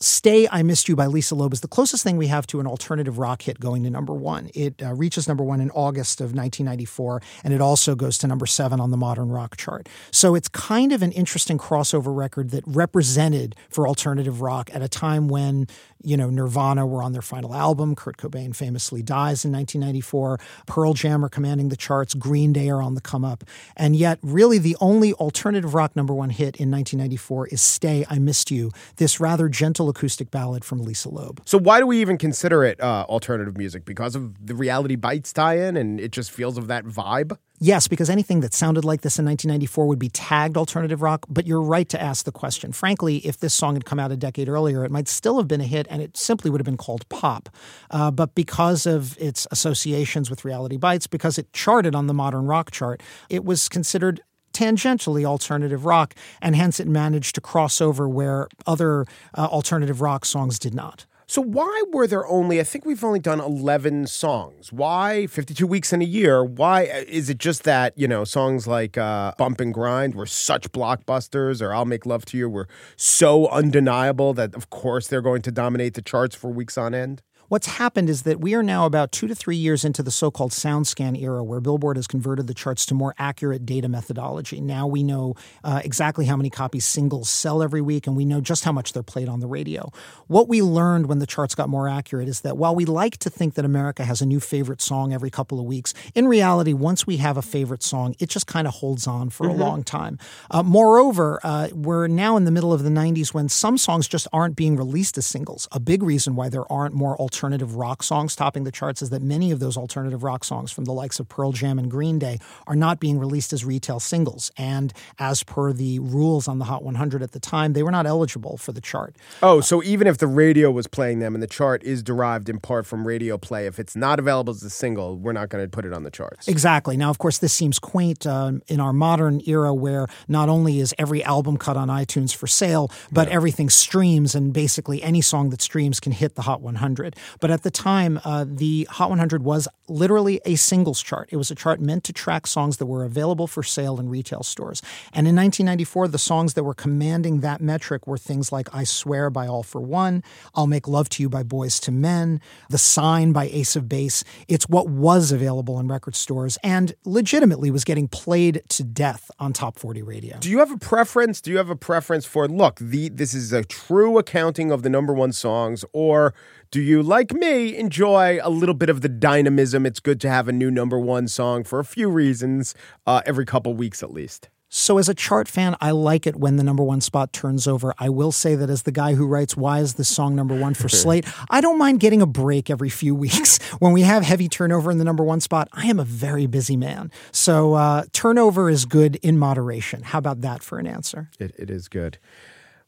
Stay 0.00 0.48
I 0.50 0.62
Missed 0.62 0.88
You 0.88 0.96
by 0.96 1.06
Lisa 1.06 1.34
Loeb 1.34 1.52
is 1.52 1.60
the 1.60 1.68
closest 1.68 2.02
thing 2.02 2.16
we 2.16 2.26
have 2.26 2.46
to 2.48 2.58
an 2.58 2.66
alternative 2.66 3.18
rock 3.18 3.42
hit 3.42 3.60
going 3.60 3.84
to 3.84 3.90
number 3.90 4.12
one. 4.12 4.50
It 4.52 4.82
uh, 4.82 4.92
reaches 4.92 5.28
number 5.28 5.44
one 5.44 5.60
in 5.60 5.70
August 5.70 6.20
of 6.20 6.34
1994, 6.34 7.22
and 7.44 7.54
it 7.54 7.60
also 7.60 7.94
goes 7.94 8.18
to 8.18 8.26
number 8.26 8.44
seven 8.44 8.80
on 8.80 8.90
the 8.90 8.96
modern 8.96 9.30
rock 9.30 9.56
chart. 9.56 9.88
So 10.10 10.34
it's 10.34 10.48
kind 10.48 10.92
of 10.92 11.02
an 11.02 11.12
interesting 11.12 11.58
crossover 11.58 12.14
record 12.14 12.50
that 12.50 12.64
represented 12.66 13.54
for 13.70 13.86
alternative 13.86 14.40
rock 14.40 14.68
at 14.74 14.82
a 14.82 14.88
time 14.88 15.28
when, 15.28 15.68
you 16.02 16.16
know, 16.16 16.28
Nirvana 16.28 16.86
were 16.86 17.02
on 17.02 17.12
their 17.12 17.22
final 17.22 17.54
album. 17.54 17.94
Kurt 17.94 18.16
Cobain 18.16 18.54
famously 18.54 19.02
dies 19.02 19.44
in 19.44 19.52
1994. 19.52 20.40
Pearl 20.66 20.94
Jam 20.94 21.24
are 21.24 21.28
commanding 21.28 21.68
the 21.68 21.76
charts. 21.76 22.14
Green 22.14 22.52
Day 22.52 22.68
are 22.68 22.82
on 22.82 22.94
the 22.94 23.00
come 23.00 23.24
up. 23.24 23.44
And 23.76 23.94
yet, 23.94 24.18
really, 24.22 24.58
the 24.58 24.76
only 24.80 25.12
alternative 25.14 25.72
rock 25.72 25.94
number 25.94 26.12
one 26.12 26.30
hit 26.30 26.56
in 26.56 26.70
1994 26.70 27.48
is 27.48 27.62
Stay 27.62 28.04
I 28.10 28.18
Missed 28.18 28.50
You, 28.50 28.72
this 28.96 29.20
rather 29.20 29.48
gentle 29.48 29.83
acoustic 29.88 30.30
ballad 30.30 30.64
from 30.64 30.82
Lisa 30.82 31.08
Loeb. 31.08 31.40
So 31.44 31.58
why 31.58 31.78
do 31.80 31.86
we 31.86 32.00
even 32.00 32.18
consider 32.18 32.64
it 32.64 32.80
uh, 32.80 33.06
alternative 33.08 33.56
music? 33.56 33.84
Because 33.84 34.14
of 34.14 34.46
the 34.46 34.54
Reality 34.54 34.96
Bites 34.96 35.32
tie-in, 35.32 35.76
and 35.76 36.00
it 36.00 36.12
just 36.12 36.30
feels 36.30 36.58
of 36.58 36.66
that 36.68 36.84
vibe. 36.84 37.36
Yes, 37.60 37.86
because 37.86 38.10
anything 38.10 38.40
that 38.40 38.52
sounded 38.52 38.84
like 38.84 39.02
this 39.02 39.18
in 39.18 39.24
1994 39.24 39.86
would 39.86 39.98
be 39.98 40.08
tagged 40.08 40.56
alternative 40.56 41.02
rock. 41.02 41.24
But 41.28 41.46
you're 41.46 41.62
right 41.62 41.88
to 41.88 42.00
ask 42.00 42.24
the 42.24 42.32
question. 42.32 42.72
Frankly, 42.72 43.18
if 43.18 43.38
this 43.38 43.54
song 43.54 43.74
had 43.74 43.84
come 43.84 44.00
out 44.00 44.10
a 44.10 44.16
decade 44.16 44.48
earlier, 44.48 44.84
it 44.84 44.90
might 44.90 45.06
still 45.06 45.38
have 45.38 45.46
been 45.46 45.60
a 45.60 45.66
hit, 45.66 45.86
and 45.88 46.02
it 46.02 46.16
simply 46.16 46.50
would 46.50 46.60
have 46.60 46.66
been 46.66 46.76
called 46.76 47.08
pop. 47.08 47.48
Uh, 47.90 48.10
but 48.10 48.34
because 48.34 48.86
of 48.86 49.16
its 49.18 49.46
associations 49.50 50.30
with 50.30 50.44
Reality 50.44 50.76
Bites, 50.76 51.06
because 51.06 51.38
it 51.38 51.52
charted 51.52 51.94
on 51.94 52.06
the 52.08 52.14
modern 52.14 52.46
rock 52.46 52.70
chart, 52.70 53.02
it 53.30 53.44
was 53.44 53.68
considered 53.68 54.20
tangentially 54.54 55.24
alternative 55.24 55.84
rock, 55.84 56.14
and 56.40 56.56
hence 56.56 56.80
it 56.80 56.88
managed 56.88 57.34
to 57.34 57.40
cross 57.40 57.80
over 57.80 58.08
where 58.08 58.48
other 58.66 59.04
uh, 59.36 59.46
alternative 59.46 60.00
rock 60.00 60.24
songs 60.24 60.58
did 60.58 60.74
not. 60.74 61.06
So 61.26 61.40
why 61.40 61.82
were 61.92 62.06
there 62.06 62.26
only 62.26 62.60
I 62.60 62.64
think 62.64 62.84
we've 62.84 63.02
only 63.02 63.18
done 63.18 63.40
11 63.40 64.06
songs. 64.08 64.72
Why 64.72 65.26
52 65.26 65.66
weeks 65.66 65.92
in 65.92 66.02
a 66.02 66.04
year? 66.04 66.44
Why 66.44 66.82
is 66.82 67.30
it 67.30 67.38
just 67.38 67.64
that, 67.64 67.94
you 67.96 68.06
know, 68.06 68.24
songs 68.24 68.66
like 68.66 68.98
uh, 68.98 69.32
Bump 69.38 69.60
and 69.60 69.72
Grind 69.72 70.14
were 70.14 70.26
such 70.26 70.70
blockbusters 70.72 71.62
or 71.62 71.74
I'll 71.74 71.86
Make 71.86 72.04
Love 72.04 72.24
to 72.26 72.36
You 72.36 72.48
were 72.48 72.68
so 72.96 73.48
undeniable 73.48 74.34
that 74.34 74.54
of 74.54 74.68
course 74.70 75.08
they're 75.08 75.22
going 75.22 75.42
to 75.42 75.50
dominate 75.50 75.94
the 75.94 76.02
charts 76.02 76.36
for 76.36 76.50
weeks 76.50 76.76
on 76.76 76.94
end? 76.94 77.22
What's 77.48 77.66
happened 77.66 78.08
is 78.08 78.22
that 78.22 78.40
we 78.40 78.54
are 78.54 78.62
now 78.62 78.86
about 78.86 79.12
two 79.12 79.28
to 79.28 79.34
three 79.34 79.56
years 79.56 79.84
into 79.84 80.02
the 80.02 80.10
so 80.10 80.30
called 80.30 80.52
SoundScan 80.52 81.20
era, 81.20 81.44
where 81.44 81.60
Billboard 81.60 81.96
has 81.96 82.06
converted 82.06 82.46
the 82.46 82.54
charts 82.54 82.86
to 82.86 82.94
more 82.94 83.14
accurate 83.18 83.66
data 83.66 83.86
methodology. 83.86 84.62
Now 84.62 84.86
we 84.86 85.02
know 85.02 85.34
uh, 85.62 85.82
exactly 85.84 86.24
how 86.24 86.36
many 86.36 86.48
copies 86.48 86.86
singles 86.86 87.28
sell 87.28 87.62
every 87.62 87.82
week, 87.82 88.06
and 88.06 88.16
we 88.16 88.24
know 88.24 88.40
just 88.40 88.64
how 88.64 88.72
much 88.72 88.94
they're 88.94 89.02
played 89.02 89.28
on 89.28 89.40
the 89.40 89.46
radio. 89.46 89.92
What 90.26 90.48
we 90.48 90.62
learned 90.62 91.06
when 91.06 91.18
the 91.18 91.26
charts 91.26 91.54
got 91.54 91.68
more 91.68 91.86
accurate 91.86 92.28
is 92.28 92.40
that 92.40 92.56
while 92.56 92.74
we 92.74 92.86
like 92.86 93.18
to 93.18 93.28
think 93.28 93.54
that 93.54 93.66
America 93.66 94.04
has 94.04 94.22
a 94.22 94.26
new 94.26 94.40
favorite 94.40 94.80
song 94.80 95.12
every 95.12 95.30
couple 95.30 95.60
of 95.60 95.66
weeks, 95.66 95.92
in 96.14 96.26
reality, 96.26 96.72
once 96.72 97.06
we 97.06 97.18
have 97.18 97.36
a 97.36 97.42
favorite 97.42 97.82
song, 97.82 98.14
it 98.18 98.30
just 98.30 98.46
kind 98.46 98.66
of 98.66 98.74
holds 98.74 99.06
on 99.06 99.28
for 99.28 99.46
mm-hmm. 99.46 99.60
a 99.60 99.64
long 99.64 99.84
time. 99.84 100.18
Uh, 100.50 100.62
moreover, 100.62 101.40
uh, 101.44 101.68
we're 101.72 102.06
now 102.06 102.38
in 102.38 102.44
the 102.44 102.50
middle 102.50 102.72
of 102.72 102.84
the 102.84 102.90
90s 102.90 103.34
when 103.34 103.50
some 103.50 103.76
songs 103.76 104.08
just 104.08 104.26
aren't 104.32 104.56
being 104.56 104.76
released 104.76 105.18
as 105.18 105.26
singles. 105.26 105.68
A 105.72 105.80
big 105.80 106.02
reason 106.02 106.36
why 106.36 106.48
there 106.48 106.70
aren't 106.72 106.94
more 106.94 107.20
alternative 107.34 107.74
rock 107.74 108.04
songs 108.04 108.36
topping 108.36 108.62
the 108.62 108.70
charts 108.70 109.02
is 109.02 109.10
that 109.10 109.20
many 109.20 109.50
of 109.50 109.58
those 109.58 109.76
alternative 109.76 110.22
rock 110.22 110.44
songs 110.44 110.70
from 110.70 110.84
the 110.84 110.92
likes 110.92 111.18
of 111.18 111.28
Pearl 111.28 111.50
Jam 111.50 111.80
and 111.80 111.90
Green 111.90 112.16
Day 112.16 112.38
are 112.68 112.76
not 112.76 113.00
being 113.00 113.18
released 113.18 113.52
as 113.52 113.64
retail 113.64 113.98
singles. 113.98 114.52
And 114.56 114.92
as 115.18 115.42
per 115.42 115.72
the 115.72 115.98
rules 115.98 116.46
on 116.46 116.60
the 116.60 116.64
Hot 116.66 116.84
100 116.84 117.22
at 117.22 117.32
the 117.32 117.40
time, 117.40 117.72
they 117.72 117.82
were 117.82 117.90
not 117.90 118.06
eligible 118.06 118.56
for 118.56 118.70
the 118.70 118.80
chart. 118.80 119.16
Oh, 119.42 119.60
so 119.60 119.82
even 119.82 120.06
if 120.06 120.18
the 120.18 120.28
radio 120.28 120.70
was 120.70 120.86
playing 120.86 121.18
them 121.18 121.34
and 121.34 121.42
the 121.42 121.48
chart 121.48 121.82
is 121.82 122.04
derived 122.04 122.48
in 122.48 122.60
part 122.60 122.86
from 122.86 123.04
radio 123.04 123.36
play, 123.36 123.66
if 123.66 123.80
it's 123.80 123.96
not 123.96 124.20
available 124.20 124.52
as 124.52 124.62
a 124.62 124.70
single, 124.70 125.16
we're 125.16 125.32
not 125.32 125.48
going 125.48 125.64
to 125.64 125.68
put 125.68 125.84
it 125.84 125.92
on 125.92 126.04
the 126.04 126.12
charts. 126.12 126.46
Exactly. 126.46 126.96
Now, 126.96 127.10
of 127.10 127.18
course, 127.18 127.38
this 127.38 127.52
seems 127.52 127.80
quaint 127.80 128.28
uh, 128.28 128.52
in 128.68 128.78
our 128.78 128.92
modern 128.92 129.40
era 129.44 129.74
where 129.74 130.06
not 130.28 130.48
only 130.48 130.78
is 130.78 130.94
every 130.98 131.24
album 131.24 131.56
cut 131.56 131.76
on 131.76 131.88
iTunes 131.88 132.32
for 132.32 132.46
sale, 132.46 132.92
but 133.10 133.26
yeah. 133.26 133.34
everything 133.34 133.68
streams 133.70 134.36
and 134.36 134.52
basically 134.52 135.02
any 135.02 135.20
song 135.20 135.50
that 135.50 135.60
streams 135.60 135.98
can 135.98 136.12
hit 136.12 136.36
the 136.36 136.42
Hot 136.42 136.60
100. 136.60 137.16
But 137.40 137.50
at 137.50 137.62
the 137.62 137.70
time, 137.70 138.20
uh, 138.24 138.44
the 138.48 138.86
Hot 138.90 139.08
100 139.10 139.42
was 139.42 139.68
literally 139.88 140.40
a 140.44 140.56
singles 140.56 141.02
chart. 141.02 141.28
It 141.30 141.36
was 141.36 141.50
a 141.50 141.54
chart 141.54 141.80
meant 141.80 142.04
to 142.04 142.12
track 142.12 142.46
songs 142.46 142.78
that 142.78 142.86
were 142.86 143.04
available 143.04 143.46
for 143.46 143.62
sale 143.62 143.98
in 144.00 144.08
retail 144.08 144.42
stores. 144.42 144.80
And 145.12 145.26
in 145.26 145.36
1994, 145.36 146.08
the 146.08 146.18
songs 146.18 146.54
that 146.54 146.64
were 146.64 146.74
commanding 146.74 147.40
that 147.40 147.60
metric 147.60 148.06
were 148.06 148.18
things 148.18 148.50
like 148.52 148.74
I 148.74 148.84
Swear 148.84 149.30
by 149.30 149.46
All-4-One, 149.46 150.22
I'll 150.54 150.66
Make 150.66 150.88
Love 150.88 151.08
to 151.10 151.22
You 151.22 151.28
by 151.28 151.42
Boyz 151.42 151.86
II 151.86 151.94
Men, 151.94 152.40
The 152.70 152.78
Sign 152.78 153.32
by 153.32 153.46
Ace 153.46 153.76
of 153.76 153.88
Base. 153.88 154.24
It's 154.48 154.68
what 154.68 154.88
was 154.88 155.32
available 155.32 155.78
in 155.78 155.88
record 155.88 156.16
stores 156.16 156.58
and 156.62 156.94
legitimately 157.04 157.70
was 157.70 157.84
getting 157.84 158.08
played 158.08 158.62
to 158.70 158.82
death 158.82 159.30
on 159.38 159.52
top 159.52 159.78
40 159.78 160.02
radio. 160.02 160.38
Do 160.38 160.50
you 160.50 160.58
have 160.58 160.70
a 160.70 160.78
preference? 160.78 161.40
Do 161.40 161.50
you 161.50 161.58
have 161.58 161.70
a 161.70 161.76
preference 161.76 162.24
for, 162.24 162.48
look, 162.48 162.78
the, 162.78 163.08
this 163.08 163.34
is 163.34 163.52
a 163.52 163.64
true 163.64 164.18
accounting 164.18 164.70
of 164.70 164.82
the 164.82 164.90
number 164.90 165.12
one 165.12 165.32
songs, 165.32 165.84
or 165.92 166.34
do 166.74 166.82
you, 166.82 167.04
like 167.04 167.32
me, 167.32 167.76
enjoy 167.76 168.40
a 168.42 168.50
little 168.50 168.74
bit 168.74 168.90
of 168.90 169.00
the 169.00 169.08
dynamism? 169.08 169.86
It's 169.86 170.00
good 170.00 170.20
to 170.22 170.28
have 170.28 170.48
a 170.48 170.52
new 170.52 170.72
number 170.72 170.98
one 170.98 171.28
song 171.28 171.62
for 171.62 171.78
a 171.78 171.84
few 171.84 172.08
reasons, 172.08 172.74
uh, 173.06 173.22
every 173.24 173.46
couple 173.46 173.72
weeks 173.74 174.02
at 174.02 174.12
least. 174.12 174.48
So, 174.70 174.98
as 174.98 175.08
a 175.08 175.14
chart 175.14 175.46
fan, 175.46 175.76
I 175.80 175.92
like 175.92 176.26
it 176.26 176.34
when 176.34 176.56
the 176.56 176.64
number 176.64 176.82
one 176.82 177.00
spot 177.00 177.32
turns 177.32 177.68
over. 177.68 177.94
I 178.00 178.08
will 178.08 178.32
say 178.32 178.56
that 178.56 178.70
as 178.70 178.82
the 178.82 178.90
guy 178.90 179.14
who 179.14 179.24
writes, 179.24 179.56
Why 179.56 179.78
is 179.78 179.94
this 179.94 180.08
song 180.08 180.34
number 180.34 180.58
one 180.58 180.74
for 180.74 180.88
Slate? 181.02 181.24
I 181.48 181.60
don't 181.60 181.78
mind 181.78 182.00
getting 182.00 182.20
a 182.20 182.26
break 182.26 182.70
every 182.70 182.90
few 182.90 183.14
weeks. 183.24 183.62
When 183.78 183.92
we 183.92 184.02
have 184.02 184.24
heavy 184.24 184.48
turnover 184.48 184.90
in 184.90 184.98
the 184.98 185.04
number 185.04 185.22
one 185.22 185.38
spot, 185.38 185.68
I 185.72 185.86
am 185.86 186.00
a 186.00 186.04
very 186.04 186.46
busy 186.46 186.76
man. 186.76 187.12
So, 187.30 187.74
uh, 187.74 188.06
turnover 188.12 188.68
is 188.68 188.84
good 188.84 189.14
in 189.22 189.38
moderation. 189.38 190.02
How 190.02 190.18
about 190.18 190.40
that 190.40 190.64
for 190.64 190.80
an 190.80 190.88
answer? 190.88 191.30
it, 191.38 191.54
it 191.56 191.70
is 191.70 191.86
good. 191.86 192.18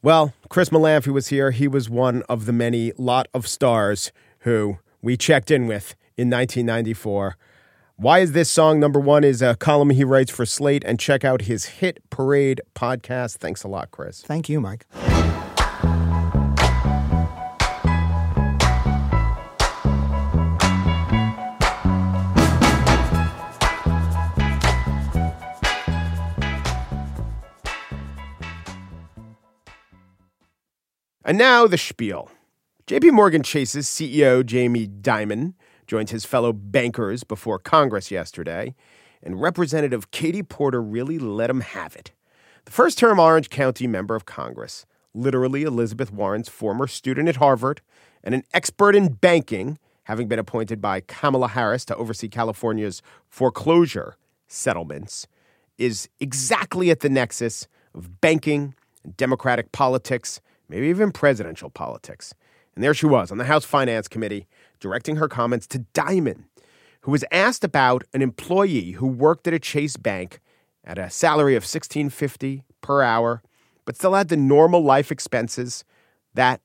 Well, 0.07 0.35
Chris 0.49 0.69
Molanphy 0.69 1.13
was 1.13 1.27
here. 1.31 1.51
He 1.51 1.67
was 1.67 1.91
one 1.91 2.23
of 2.29 2.47
the 2.47 2.53
many 2.53 2.93
lot 2.97 3.27
of 3.35 3.49
stars 3.49 4.13
who 4.43 4.79
we 5.03 5.17
checked 5.17 5.51
in 5.51 5.67
with 5.67 5.97
in 6.17 6.31
1994. 6.31 7.37
Why 7.97 8.21
is 8.21 8.31
this 8.31 8.49
song 8.49 8.79
number 8.79 9.01
one 9.01 9.25
is 9.25 9.43
a 9.43 9.57
column 9.57 9.91
he 9.91 10.05
writes 10.05 10.31
for 10.31 10.47
Slate 10.47 10.85
and 10.85 11.01
check 11.01 11.25
out 11.25 11.41
his 11.51 11.65
Hit 11.65 12.09
Parade 12.09 12.61
podcast. 12.73 13.39
Thanks 13.39 13.65
a 13.65 13.69
lot, 13.69 13.91
Chris. 13.91 14.23
Thank 14.23 14.49
you, 14.49 14.61
Mike. 14.61 14.87
And 31.27 31.39
now 31.39 31.67
the 31.67 31.77
spiel. 31.77 32.31
JP 32.87 33.11
Morgan 33.11 33.43
Chase's 33.43 33.89
CEO, 33.89 34.47
Jamie 34.47 34.87
Dimon, 34.87 35.55
joined 35.89 36.11
his 36.11 36.25
fellow 36.25 36.53
bankers 36.53 37.25
before 37.25 37.59
Congress 37.59 38.13
yesterday, 38.13 38.77
and 39.25 39.41
Representative 39.41 40.13
Katie 40.13 40.45
Porter 40.45 40.81
really 40.81 41.19
let 41.19 41.51
him 41.51 41.63
have 41.63 41.97
it. 41.97 42.13
The 42.65 42.71
first 42.71 42.97
term 42.97 43.19
Orange 43.19 43.51
County 43.51 43.89
member 43.89 44.15
of 44.15 44.25
Congress, 44.25 44.87
literally 45.15 45.65
Elizabeth 45.65 46.13
Warren's 46.13 46.49
former 46.49 46.87
student 46.87 47.29
at 47.29 47.37
Harvard 47.37 47.81
and 48.23 48.33
an 48.33 48.45
expert 48.55 48.95
in 48.95 49.15
banking, 49.15 49.81
having 50.05 50.29
been 50.29 50.39
appointed 50.39 50.81
by 50.81 51.01
Kamala 51.01 51.49
Harris 51.49 51.85
to 51.87 51.97
oversee 51.97 52.29
California's 52.29 53.03
foreclosure 53.29 54.15
settlements, 54.47 55.27
is 55.77 56.09
exactly 56.21 56.89
at 56.89 57.01
the 57.01 57.09
nexus 57.09 57.67
of 57.97 58.21
banking 58.21 58.77
and 59.03 59.17
democratic 59.17 59.73
politics, 59.73 60.41
maybe 60.69 60.87
even 60.89 61.13
presidential 61.13 61.71
politics. 61.71 62.35
And 62.75 62.85
there 62.85 62.95
she 62.95 63.07
was 63.07 63.31
on 63.31 63.39
the 63.39 63.45
House 63.45 63.65
Finance 63.65 64.09
Committee 64.09 64.47
directing 64.81 65.17
her 65.17 65.29
comments 65.29 65.67
to 65.69 65.81
Dimon, 65.95 66.45
who 67.03 67.11
was 67.11 67.25
asked 67.31 67.65
about 67.65 68.05
an 68.13 68.23
employee 68.23 68.93
who 68.93 69.07
worked 69.07 69.47
at 69.47 69.55
a 69.55 69.59
Chase 69.59 69.97
bank 69.97 70.41
at 70.85 70.99
a 70.99 71.11
salary 71.11 71.55
of 71.55 71.63
1650 71.63 72.65
per 72.81 73.03
hour, 73.03 73.43
but 73.85 73.97
still 73.97 74.15
had 74.15 74.29
the 74.29 74.37
normal 74.37 74.83
life 74.83 75.11
expenses 75.11 75.85
that 76.35 76.61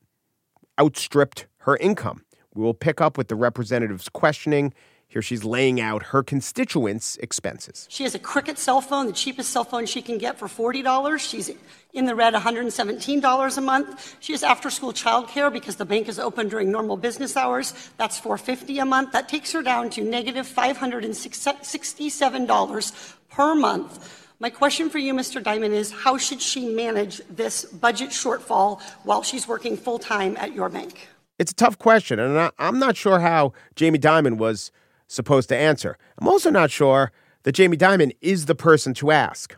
outstripped 0.80 1.48
her 1.60 1.78
income. 1.78 2.24
We 2.54 2.64
will 2.64 2.74
pick 2.74 3.00
up 3.00 3.18
with 3.18 3.30
the 3.30 3.36
representative's 3.36 4.10
questioning 4.10 4.74
here 5.12 5.21
she's 5.21 5.43
laying 5.43 5.80
out 5.82 6.04
her 6.04 6.24
constituents' 6.24 7.17
expenses. 7.17 7.86
She 7.89 8.04
has 8.04 8.15
a 8.15 8.19
Cricket 8.19 8.58
cell 8.58 8.80
phone, 8.80 9.08
the 9.08 9.13
cheapest 9.13 9.50
cell 9.50 9.65
phone 9.65 9.86
she 9.86 10.02
can 10.02 10.17
get 10.17 10.39
for 10.39 10.47
$40. 10.47 11.19
She's 11.19 11.52
in 11.91 12.06
the 12.06 12.15
red 12.15 12.34
$117 12.34 13.58
a 13.58 13.62
month. 13.62 14.15
She 14.21 14.32
has 14.32 14.41
after 14.41 14.69
school 14.69 14.93
childcare 14.93 15.52
because 15.52 15.76
the 15.76 15.84
bank 15.84 16.08
is 16.08 16.17
open 16.17 16.47
during 16.47 16.71
normal 16.71 16.95
business 16.95 17.36
hours. 17.36 17.74
That's 17.97 18.17
450 18.19 18.80
a 18.80 18.86
month. 18.86 19.12
That 19.12 19.28
takes 19.28 19.52
her 19.52 19.62
down 19.62 19.89
to 19.91 20.02
negative 20.02 20.47
$567 20.47 23.15
per 23.30 23.56
month. 23.56 24.28
My 24.39 24.50
question 24.50 24.89
for 24.89 24.97
you, 24.97 25.13
Mr. 25.13 25.43
Dimon, 25.43 25.71
is 25.71 25.91
how 25.91 26.17
should 26.17 26.41
she 26.41 26.74
manage 26.74 27.21
this 27.30 27.65
budget 27.65 28.12
shortfall 28.12 28.82
while 29.04 29.24
she's 29.24 29.45
working 29.45 29.76
full 29.76 30.00
time 30.00 30.38
at 30.38 30.56
your 30.56 30.69
bank? 30.69 31.10
It's 31.38 31.52
a 31.52 31.56
tough 31.56 31.78
question, 31.78 32.17
and 32.17 32.50
I'm 32.58 32.80
not 32.80 32.95
sure 32.95 33.19
how 33.19 33.52
Jamie 33.76 34.00
Dimon 34.00 34.38
was 34.38 34.71
supposed 35.12 35.50
to 35.50 35.58
answer. 35.58 35.97
I'm 36.17 36.28
also 36.28 36.50
not 36.50 36.71
sure 36.71 37.12
that 37.43 37.54
Jamie 37.54 37.78
Dimon 37.78 38.15
is 38.21 38.45
the 38.45 38.56
person 38.56 38.93
to 38.95 39.12
ask. 39.12 39.56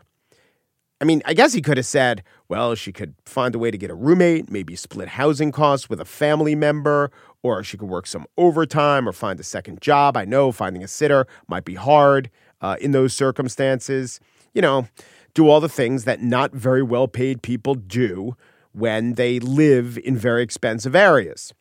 I 1.00 1.04
mean, 1.04 1.22
I 1.24 1.34
guess 1.34 1.52
he 1.52 1.60
could 1.60 1.76
have 1.76 1.86
said, 1.86 2.22
well, 2.48 2.74
she 2.74 2.92
could 2.92 3.14
find 3.26 3.54
a 3.54 3.58
way 3.58 3.70
to 3.70 3.76
get 3.76 3.90
a 3.90 3.94
roommate, 3.94 4.50
maybe 4.50 4.76
split 4.76 5.08
housing 5.08 5.52
costs 5.52 5.90
with 5.90 6.00
a 6.00 6.04
family 6.04 6.54
member, 6.54 7.10
or 7.42 7.62
she 7.62 7.76
could 7.76 7.88
work 7.88 8.06
some 8.06 8.26
overtime 8.38 9.08
or 9.08 9.12
find 9.12 9.38
a 9.38 9.42
second 9.42 9.80
job. 9.80 10.16
I 10.16 10.24
know 10.24 10.50
finding 10.50 10.82
a 10.82 10.88
sitter 10.88 11.26
might 11.46 11.64
be 11.64 11.74
hard 11.74 12.30
uh, 12.60 12.76
in 12.80 12.92
those 12.92 13.12
circumstances. 13.12 14.18
You 14.54 14.62
know, 14.62 14.88
do 15.34 15.48
all 15.48 15.60
the 15.60 15.68
things 15.68 16.04
that 16.04 16.22
not 16.22 16.52
very 16.52 16.82
well 16.82 17.08
paid 17.08 17.42
people 17.42 17.74
do 17.74 18.36
when 18.72 19.14
they 19.14 19.40
live 19.40 19.98
in 19.98 20.16
very 20.16 20.42
expensive 20.42 20.94
areas. 20.96 21.52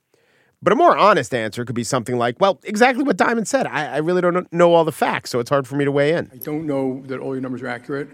But 0.63 0.71
a 0.71 0.77
more 0.77 0.97
honest 0.97 1.33
answer 1.33 1.65
could 1.65 1.75
be 1.75 1.83
something 1.83 2.17
like, 2.17 2.39
well, 2.39 2.57
exactly 2.63 3.03
what 3.03 3.17
Dimon 3.17 3.45
said. 3.45 3.67
I, 3.67 3.95
I, 3.95 3.97
really 3.97 4.21
don't 4.21 4.51
know 4.53 4.73
all 4.73 4.85
the 4.85 4.93
facts, 4.93 5.29
so 5.29 5.39
it's 5.39 5.49
hard 5.49 5.67
for 5.67 5.75
me 5.75 5.83
to 5.83 5.91
weigh 5.91 6.13
in. 6.13 6.31
I 6.31 6.37
don't 6.37 6.65
know 6.65 7.03
that 7.07 7.19
all 7.19 7.33
your 7.33 7.41
numbers 7.41 7.61
are 7.61 7.67
accurate. 7.67 8.07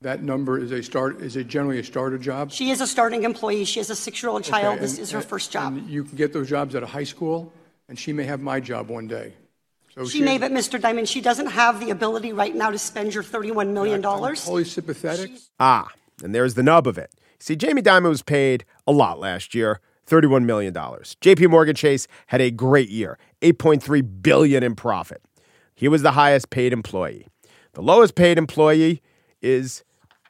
That 0.00 0.22
number 0.22 0.58
is 0.58 0.72
a 0.72 0.82
start 0.82 1.20
is 1.22 1.36
it 1.36 1.46
generally 1.46 1.78
a 1.78 1.84
starter 1.84 2.18
job? 2.18 2.50
She 2.50 2.70
is 2.70 2.80
a 2.80 2.86
starting 2.88 3.22
employee. 3.22 3.64
She 3.64 3.78
has 3.78 3.88
a 3.88 3.94
six-year-old 3.94 4.42
child. 4.42 4.74
Okay, 4.74 4.80
this 4.80 4.98
is 4.98 5.12
her 5.12 5.20
first 5.20 5.52
job. 5.52 5.80
you 5.88 6.02
can 6.02 6.16
get 6.16 6.32
those 6.32 6.48
jobs 6.48 6.74
at 6.74 6.82
a 6.82 6.86
high 6.86 7.04
school, 7.04 7.52
and 7.88 7.96
she 7.96 8.12
may 8.12 8.24
have 8.24 8.40
my 8.40 8.58
job 8.58 8.88
one 8.88 9.06
day. 9.06 9.32
So 9.94 10.04
she, 10.04 10.18
she 10.18 10.24
may, 10.24 10.38
but 10.38 10.50
Mr. 10.50 10.80
Dimon, 10.80 11.08
she 11.08 11.20
doesn't 11.20 11.46
have 11.46 11.80
the 11.80 11.90
ability 11.90 12.32
right 12.32 12.54
now 12.54 12.70
to 12.70 12.78
spend 12.78 13.14
your 13.14 13.22
$31 13.22 13.72
million. 13.72 14.04
I'm 14.04 14.20
totally 14.34 14.64
sympathetic. 14.64 15.28
She's- 15.28 15.50
ah, 15.60 15.88
and 16.22 16.34
there's 16.34 16.54
the 16.54 16.62
nub 16.64 16.86
of 16.86 16.98
it. 16.98 17.12
See, 17.38 17.54
Jamie 17.56 17.82
Dimon 17.82 18.08
was 18.08 18.22
paid 18.22 18.64
a 18.86 18.92
lot 18.92 19.18
last 19.20 19.54
year. 19.54 19.80
$31 20.06 20.44
million. 20.44 20.72
JP 20.72 21.50
Morgan 21.50 21.74
Chase 21.74 22.06
had 22.28 22.40
a 22.40 22.50
great 22.50 22.88
year, 22.88 23.18
8.3 23.42 24.22
billion 24.22 24.62
in 24.62 24.74
profit. 24.74 25.22
He 25.74 25.88
was 25.88 26.02
the 26.02 26.12
highest 26.12 26.50
paid 26.50 26.72
employee. 26.72 27.28
The 27.74 27.82
lowest 27.82 28.14
paid 28.14 28.38
employee 28.38 29.02
is 29.42 29.84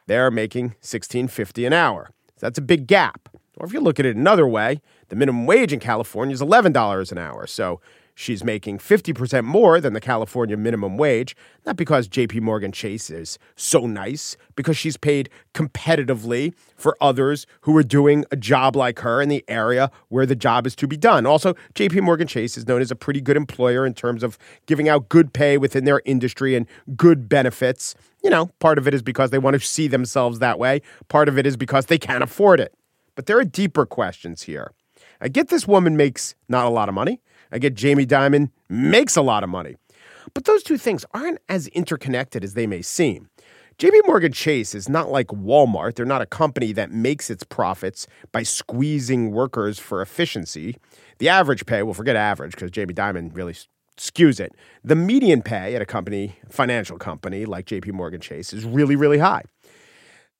they're 0.07 0.31
making 0.31 0.75
16.50 0.83 1.67
an 1.67 1.73
hour. 1.73 2.11
That's 2.39 2.59
a 2.59 2.63
big 2.63 2.87
gap. 2.87 3.29
Or 3.59 3.67
if 3.67 3.73
you 3.73 3.81
look 3.81 3.99
at 3.99 4.07
it 4.07 4.17
another 4.17 4.47
way, 4.47 4.81
the 5.09 5.17
minimum 5.17 5.47
wage 5.47 5.73
in 5.73 5.81
California 5.81 6.35
is 6.35 6.43
$11 6.43 7.13
an 7.13 7.19
hour. 7.19 7.47
So 7.47 7.81
She's 8.19 8.43
making 8.43 8.79
50% 8.79 9.45
more 9.45 9.79
than 9.79 9.93
the 9.93 10.01
California 10.01 10.57
minimum 10.57 10.97
wage, 10.97 11.37
not 11.67 11.77
because 11.77 12.09
JP 12.09 12.41
Morgan 12.41 12.73
Chase 12.73 13.11
is 13.11 13.39
so 13.57 13.87
nice, 13.87 14.39
because 14.57 14.75
she's 14.79 14.97
paid 14.97 15.29
competitively 15.53 16.55
for 16.79 16.97
others 16.99 17.47
who 17.61 17.77
are 17.77 17.83
doing 17.83 18.25
a 18.31 18.37
job 18.37 18.75
like 18.75 19.01
her 19.01 19.21
in 19.21 19.29
the 19.29 19.45
area 19.49 19.91
where 20.09 20.25
the 20.25 20.35
job 20.35 20.67
is 20.67 20.75
to 20.77 20.89
be 20.89 20.97
done. 20.97 21.27
Also, 21.27 21.53
JP 21.75 22.01
Morgan 22.01 22.27
Chase 22.27 22.57
is 22.57 22.67
known 22.67 22.81
as 22.81 22.91
a 22.91 22.97
pretty 22.97 23.21
good 23.21 23.37
employer 23.37 23.85
in 23.85 23.93
terms 23.93 24.23
of 24.23 24.39
giving 24.65 24.89
out 24.89 25.11
good 25.11 25.35
pay 25.35 25.59
within 25.59 25.85
their 25.85 26.01
industry 26.07 26.55
and 26.55 26.67
good 26.97 27.29
benefits. 27.29 27.95
You 28.25 28.31
know, 28.31 28.47
part 28.61 28.79
of 28.79 28.89
it 28.89 28.95
is 28.95 29.03
because 29.03 29.29
they 29.29 29.39
want 29.39 29.61
to 29.61 29.61
see 29.61 29.89
themselves 29.89 30.39
that 30.39 30.59
way, 30.59 30.81
part 31.09 31.29
of 31.29 31.37
it 31.37 31.47
is 31.47 31.59
because 31.59 31.85
they 31.85 31.99
can't 31.99 32.25
afford 32.25 32.61
it. 32.61 32.73
But 33.15 33.27
there 33.27 33.39
are 33.39 33.45
deeper 33.45 33.85
questions 33.85 34.45
here. 34.45 34.73
I 35.21 35.29
get 35.29 35.49
this 35.49 35.69
woman 35.69 35.99
makes 35.99 36.35
not 36.49 36.65
a 36.65 36.71
lot 36.71 36.89
of 36.89 36.95
money. 36.95 37.21
I 37.53 37.59
get 37.59 37.75
Jamie 37.75 38.07
Dimon 38.07 38.51
makes 38.69 39.17
a 39.17 39.23
lot 39.23 39.45
of 39.45 39.51
money. 39.51 39.77
But 40.35 40.45
those 40.45 40.63
two 40.63 40.79
things 40.79 41.05
aren't 41.15 41.39
as 41.49 41.69
interconnected 41.69 42.45
as 42.45 42.55
they 42.55 42.67
may 42.67 42.83
seem. 42.83 43.29
JP 43.79 44.07
Morgan 44.07 44.33
Chase 44.33 44.75
is 44.75 44.89
not 44.89 45.11
like 45.11 45.27
Walmart. 45.27 45.97
They're 45.97 46.07
not 46.07 46.23
a 46.23 46.27
company 46.27 46.73
that 46.73 46.91
makes 46.91 47.29
its 47.29 47.45
profits 47.45 48.07
by 48.33 48.43
squeezing 48.43 49.33
workers 49.33 49.79
for 49.79 50.01
efficiency. 50.01 50.77
The 51.19 51.29
average 51.29 51.67
pay, 51.67 51.83
well, 51.83 51.93
forget 51.93 52.17
average 52.17 52.53
because 52.53 52.71
Jamie 52.71 52.95
Dimon 52.95 53.37
really 53.37 53.55
skews 53.99 54.41
it. 54.41 54.53
The 54.83 54.97
median 54.97 55.43
pay 55.43 55.75
at 55.75 55.83
a 55.83 55.87
company, 55.87 56.37
financial 56.49 56.97
company 56.97 57.45
like 57.45 57.67
JP 57.67 57.93
Morgan 57.93 58.21
Chase, 58.21 58.55
is 58.55 58.65
really, 58.65 58.97
really 58.97 59.19
high. 59.19 59.43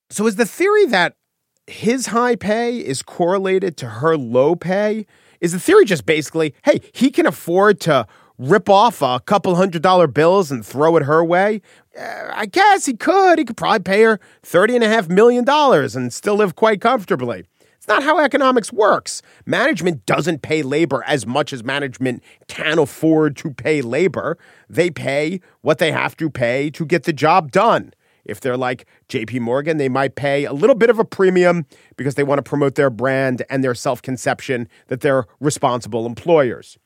So 0.09 0.27
is 0.27 0.37
the 0.37 0.47
theory 0.47 0.87
that 0.87 1.15
his 1.67 2.07
high 2.07 2.37
pay 2.37 2.79
is 2.79 3.03
correlated 3.03 3.77
to 3.79 3.87
her 3.87 4.17
low 4.17 4.55
pay 4.55 5.05
is 5.47 5.53
the 5.53 5.61
theory 5.61 5.85
just 5.85 6.05
basically, 6.05 6.55
hey, 6.65 6.81
he 6.93 7.11
can 7.11 7.25
afford 7.25 7.81
to 7.81 8.07
rip 8.37 8.69
off 8.69 9.01
a 9.01 9.21
couple 9.21 9.55
hundred 9.55 9.81
dollar 9.81 10.07
bills 10.07 10.51
and 10.51 10.67
throw 10.67 10.97
it 10.97 11.05
her 11.05 11.25
way? 11.25 11.63
Uh, 11.99 12.31
I 12.33 12.47
guess 12.47 12.87
he 12.87 12.95
could. 12.95 13.39
He 13.39 13.45
could 13.45 13.57
probably 13.57 13.81
pay 13.81 14.03
her 14.03 14.21
$30.5 14.43 15.09
million 15.09 15.49
and 15.49 16.13
still 16.13 16.35
live 16.35 16.57
quite 16.57 16.81
comfortably. 16.81 17.45
It's 17.77 17.87
not 17.89 18.03
how 18.03 18.19
economics 18.19 18.73
works. 18.73 19.23
Management 19.45 20.05
doesn't 20.07 20.43
pay 20.43 20.63
labor 20.63 21.05
as 21.07 21.25
much 21.25 21.53
as 21.53 21.63
management 21.63 22.21
can 22.49 22.81
afford 22.81 23.37
to 23.37 23.53
pay 23.53 23.81
labor. 23.81 24.37
They 24.69 24.91
pay 24.91 25.41
what 25.61 25.79
they 25.79 25.93
have 25.93 26.17
to 26.17 26.29
pay 26.29 26.69
to 26.71 26.85
get 26.85 27.05
the 27.05 27.13
job 27.13 27.53
done. 27.53 27.95
If 28.29 28.41
they're 28.41 28.57
like 28.57 28.87
JP 29.09 29.41
Morgan, 29.41 29.77
they 29.77 29.89
might 29.89 30.15
pay 30.15 30.45
a 30.45 30.53
little 30.53 30.77
bit 30.77 30.91
of 30.91 30.99
a 30.99 31.05
premium 31.05 31.67
because 31.97 32.15
they 32.15 32.25
want 32.25 32.39
to 32.39 32.43
promote 32.43 32.75
their 32.75 32.91
brand 32.91 33.43
and 33.49 33.63
their 33.65 33.75
self 33.75 34.03
conception 34.03 34.69
that 34.89 35.01
they're 35.01 35.25
responsible 35.41 36.07
employers. 36.07 36.79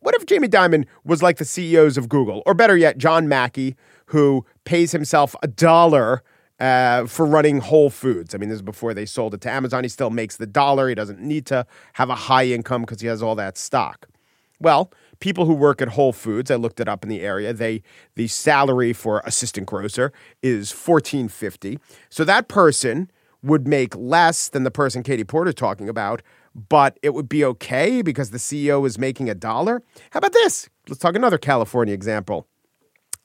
What 0.00 0.14
if 0.14 0.26
Jamie 0.26 0.48
Dimon 0.48 0.86
was 1.04 1.22
like 1.22 1.38
the 1.38 1.44
CEOs 1.44 1.96
of 1.96 2.08
Google, 2.08 2.42
or 2.46 2.54
better 2.54 2.76
yet, 2.76 2.98
John 2.98 3.28
Mackey, 3.28 3.74
who 4.06 4.46
pays 4.64 4.92
himself 4.92 5.34
a 5.42 5.48
dollar 5.48 6.22
uh, 6.60 7.06
for 7.06 7.26
running 7.26 7.58
Whole 7.58 7.90
Foods? 7.90 8.34
I 8.34 8.38
mean, 8.38 8.48
this 8.48 8.56
is 8.56 8.62
before 8.62 8.94
they 8.94 9.06
sold 9.06 9.34
it 9.34 9.40
to 9.42 9.50
Amazon. 9.50 9.82
He 9.82 9.88
still 9.88 10.10
makes 10.10 10.36
the 10.36 10.46
dollar. 10.46 10.88
He 10.88 10.94
doesn't 10.94 11.20
need 11.20 11.46
to 11.46 11.66
have 11.94 12.10
a 12.10 12.14
high 12.14 12.46
income 12.46 12.82
because 12.82 13.00
he 13.00 13.08
has 13.08 13.22
all 13.22 13.34
that 13.34 13.58
stock. 13.58 14.06
Well, 14.60 14.92
people 15.20 15.46
who 15.46 15.54
work 15.54 15.82
at 15.82 15.88
Whole 15.88 16.12
Foods, 16.12 16.50
I 16.50 16.56
looked 16.56 16.80
it 16.80 16.88
up 16.88 17.02
in 17.02 17.08
the 17.08 17.20
area, 17.20 17.52
they 17.52 17.82
the 18.14 18.26
salary 18.28 18.92
for 18.92 19.22
assistant 19.24 19.66
grocer 19.66 20.12
is 20.42 20.72
1450. 20.72 21.78
So 22.08 22.24
that 22.24 22.48
person 22.48 23.10
would 23.42 23.68
make 23.68 23.94
less 23.96 24.48
than 24.48 24.64
the 24.64 24.70
person 24.70 25.02
Katie 25.02 25.24
Porter 25.24 25.52
talking 25.52 25.88
about, 25.88 26.22
but 26.68 26.98
it 27.02 27.14
would 27.14 27.28
be 27.28 27.44
okay 27.44 28.02
because 28.02 28.30
the 28.30 28.38
CEO 28.38 28.86
is 28.86 28.98
making 28.98 29.30
a 29.30 29.34
dollar. 29.34 29.82
How 30.10 30.18
about 30.18 30.32
this? 30.32 30.68
Let's 30.88 31.00
talk 31.00 31.14
another 31.14 31.38
California 31.38 31.94
example. 31.94 32.46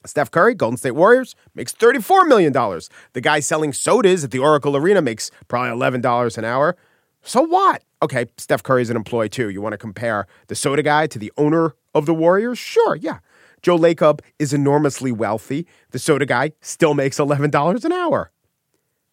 Steph 0.06 0.30
Curry, 0.30 0.54
Golden 0.54 0.76
State 0.76 0.92
Warriors, 0.92 1.34
makes 1.54 1.72
$34 1.72 2.28
million. 2.28 2.52
The 2.52 3.20
guy 3.20 3.40
selling 3.40 3.72
sodas 3.72 4.22
at 4.22 4.30
the 4.30 4.38
Oracle 4.38 4.76
Arena 4.76 5.00
makes 5.00 5.30
probably 5.48 5.70
$11 5.70 6.38
an 6.38 6.44
hour. 6.44 6.76
So 7.22 7.40
what? 7.40 7.82
Okay, 8.04 8.26
Steph 8.36 8.62
Curry 8.62 8.82
is 8.82 8.90
an 8.90 8.96
employee 8.96 9.30
too. 9.30 9.48
You 9.48 9.62
want 9.62 9.72
to 9.72 9.78
compare 9.78 10.26
the 10.48 10.54
soda 10.54 10.82
guy 10.82 11.06
to 11.06 11.18
the 11.18 11.32
owner 11.38 11.74
of 11.94 12.04
the 12.04 12.12
Warriors? 12.12 12.58
Sure, 12.58 12.96
yeah. 12.96 13.20
Joe 13.62 13.78
Lacob 13.78 14.20
is 14.38 14.52
enormously 14.52 15.10
wealthy. 15.10 15.66
The 15.92 15.98
soda 15.98 16.26
guy 16.26 16.52
still 16.60 16.92
makes 16.92 17.16
$11 17.16 17.82
an 17.82 17.92
hour. 17.92 18.30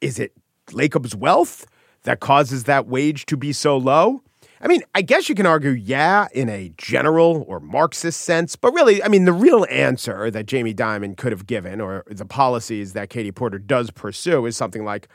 Is 0.01 0.19
it 0.19 0.33
Lacob's 0.71 1.15
wealth 1.15 1.65
that 2.03 2.19
causes 2.19 2.65
that 2.65 2.85
wage 2.85 3.25
to 3.27 3.37
be 3.37 3.53
so 3.53 3.77
low? 3.77 4.23
I 4.59 4.67
mean, 4.67 4.83
I 4.93 5.03
guess 5.03 5.29
you 5.29 5.35
can 5.35 5.45
argue, 5.45 5.69
yeah, 5.69 6.27
in 6.33 6.49
a 6.49 6.73
general 6.77 7.45
or 7.47 7.61
Marxist 7.61 8.19
sense, 8.19 8.57
but 8.57 8.73
really, 8.73 9.01
I 9.01 9.07
mean, 9.07 9.23
the 9.23 9.31
real 9.31 9.65
answer 9.69 10.29
that 10.31 10.47
Jamie 10.47 10.73
Dimon 10.73 11.15
could 11.15 11.31
have 11.31 11.47
given, 11.47 11.79
or 11.79 12.03
the 12.07 12.25
policies 12.25 12.91
that 12.91 13.09
Katie 13.09 13.31
Porter 13.31 13.57
does 13.57 13.89
pursue, 13.89 14.45
is 14.45 14.57
something 14.57 14.83
like 14.83 15.07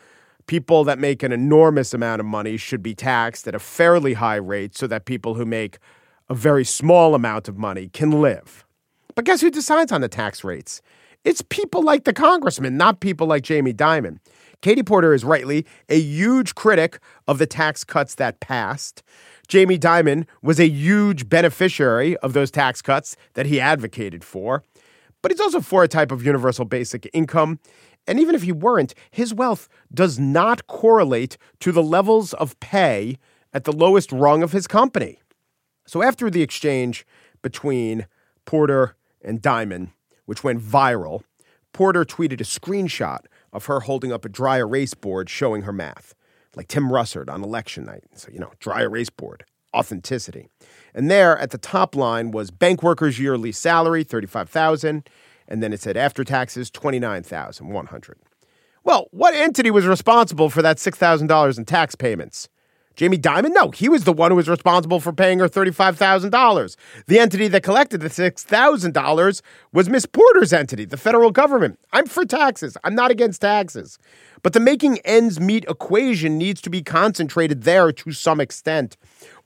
people 0.47 0.85
that 0.85 0.99
make 0.99 1.23
an 1.23 1.33
enormous 1.33 1.93
amount 1.93 2.21
of 2.21 2.27
money 2.27 2.57
should 2.57 2.83
be 2.83 2.95
taxed 2.95 3.49
at 3.49 3.55
a 3.55 3.59
fairly 3.59 4.15
high 4.15 4.37
rate 4.37 4.77
so 4.77 4.87
that 4.87 5.05
people 5.05 5.35
who 5.35 5.45
make 5.45 5.79
a 6.29 6.35
very 6.35 6.65
small 6.65 7.15
amount 7.15 7.49
of 7.49 7.57
money 7.57 7.89
can 7.89 8.21
live. 8.21 8.65
But 9.15 9.25
guess 9.25 9.41
who 9.41 9.51
decides 9.51 9.93
on 9.93 10.01
the 10.01 10.09
tax 10.09 10.45
rates? 10.45 10.83
It's 11.25 11.43
people 11.43 11.83
like 11.83 12.05
the 12.05 12.13
congressman, 12.13 12.77
not 12.77 13.01
people 13.01 13.27
like 13.27 13.43
Jamie 13.43 13.73
Dimon. 13.73 14.19
Katie 14.63 14.83
Porter 14.83 15.13
is 15.13 15.25
rightly 15.25 15.67
a 15.89 15.99
huge 15.99 16.55
critic 16.55 17.01
of 17.27 17.39
the 17.39 17.47
tax 17.47 17.85
cuts 17.85 18.15
that 18.17 18.41
passed. 18.41 19.03
Jamie 19.49 19.79
Dimon 19.79 20.27
was 20.43 20.61
a 20.61 20.69
huge 20.69 21.29
beneficiary 21.29 22.17
of 22.19 22.33
those 22.33 22.51
tax 22.51 22.81
cuts 22.83 23.17
that 23.35 23.47
he 23.47 23.61
advocated 23.61 24.25
for. 24.25 24.63
But 25.23 25.33
he's 25.33 25.41
also 25.41 25.61
for 25.61 25.83
a 25.83 25.89
type 25.89 26.13
of 26.13 26.25
universal 26.25 26.65
basic 26.65 27.09
income. 27.13 27.59
And 28.07 28.21
even 28.21 28.35
if 28.35 28.43
he 28.43 28.53
weren't, 28.53 28.95
his 29.11 29.35
wealth 29.35 29.69
does 29.93 30.19
not 30.19 30.67
correlate 30.67 31.37
to 31.61 31.73
the 31.73 31.83
levels 31.83 32.33
of 32.35 32.59
pay 32.61 33.19
at 33.53 33.65
the 33.65 33.73
lowest 33.73 34.13
rung 34.13 34.43
of 34.43 34.53
his 34.53 34.67
company. 34.67 35.19
So 35.87 36.03
after 36.03 36.31
the 36.31 36.43
exchange 36.43 37.07
between 37.43 38.07
Porter 38.45 38.97
and 39.23 39.41
Dimon, 39.41 39.91
which 40.25 40.45
went 40.45 40.61
viral, 40.61 41.23
Porter 41.73 42.05
tweeted 42.05 42.41
a 42.41 42.45
screenshot 42.45 43.21
of 43.53 43.67
her 43.67 43.81
holding 43.81 44.13
up 44.13 44.25
a 44.25 44.29
dry 44.29 44.59
erase 44.59 44.95
board 44.95 45.29
showing 45.29 45.63
her 45.63 45.73
math, 45.73 46.15
like 46.55 46.69
Tim 46.69 46.89
Russert 46.89 47.29
on 47.29 47.43
election 47.43 47.85
night. 47.85 48.05
So, 48.15 48.29
you 48.33 48.39
know, 48.39 48.53
dry 48.61 48.83
erase 48.83 49.11
board, 49.11 49.45
authenticity. 49.75 50.49
And 50.95 51.11
there 51.11 51.39
at 51.39 51.51
the 51.51 51.59
top 51.59 51.95
line 51.95 52.31
was 52.31 52.51
bank 52.51 52.83
workers' 52.83 53.19
yearly 53.19 53.53
salary, 53.53 54.05
35000 54.05 55.09
and 55.49 55.63
then 55.63 55.73
it 55.73 55.81
said 55.81 55.97
after 55.97 56.25
taxes, 56.25 56.71
29100 56.71 58.19
Well, 58.85 59.09
what 59.11 59.35
entity 59.35 59.71
was 59.71 59.87
responsible 59.87 60.51
for 60.51 60.63
that 60.63 60.79
$6,000 60.79 61.59
in 61.59 61.65
tax 61.65 61.95
payments? 61.95 62.49
Jamie 62.97 63.19
Dimon? 63.19 63.53
No, 63.53 63.71
he 63.71 63.91
was 63.91 64.05
the 64.05 64.13
one 64.13 64.31
who 64.31 64.37
was 64.37 64.49
responsible 64.49 65.01
for 65.01 65.13
paying 65.13 65.39
her 65.39 65.49
$35,000. 65.49 66.77
The 67.07 67.19
entity 67.19 67.47
that 67.49 67.63
collected 67.63 68.01
the 68.01 68.09
$6,000 68.09 69.43
was 69.73 69.89
Miss 69.91 70.07
Porter's 70.07 70.53
entity, 70.53 70.87
the 70.87 70.97
federal 70.97 71.31
government. 71.31 71.79
I'm 71.93 72.07
for 72.07 72.25
taxes. 72.25 72.77
I'm 72.85 72.95
not 72.95 73.11
against 73.11 73.43
taxes. 73.43 73.99
But 74.43 74.55
the 74.55 74.61
making 74.61 74.99
ends 75.01 75.39
meet 75.39 75.67
equation 75.69 76.39
needs 76.39 76.63
to 76.63 76.71
be 76.71 76.83
concentrated 76.83 77.65
there 77.65 77.93
to 77.93 78.13
some 78.13 78.41
extent. 78.41 78.97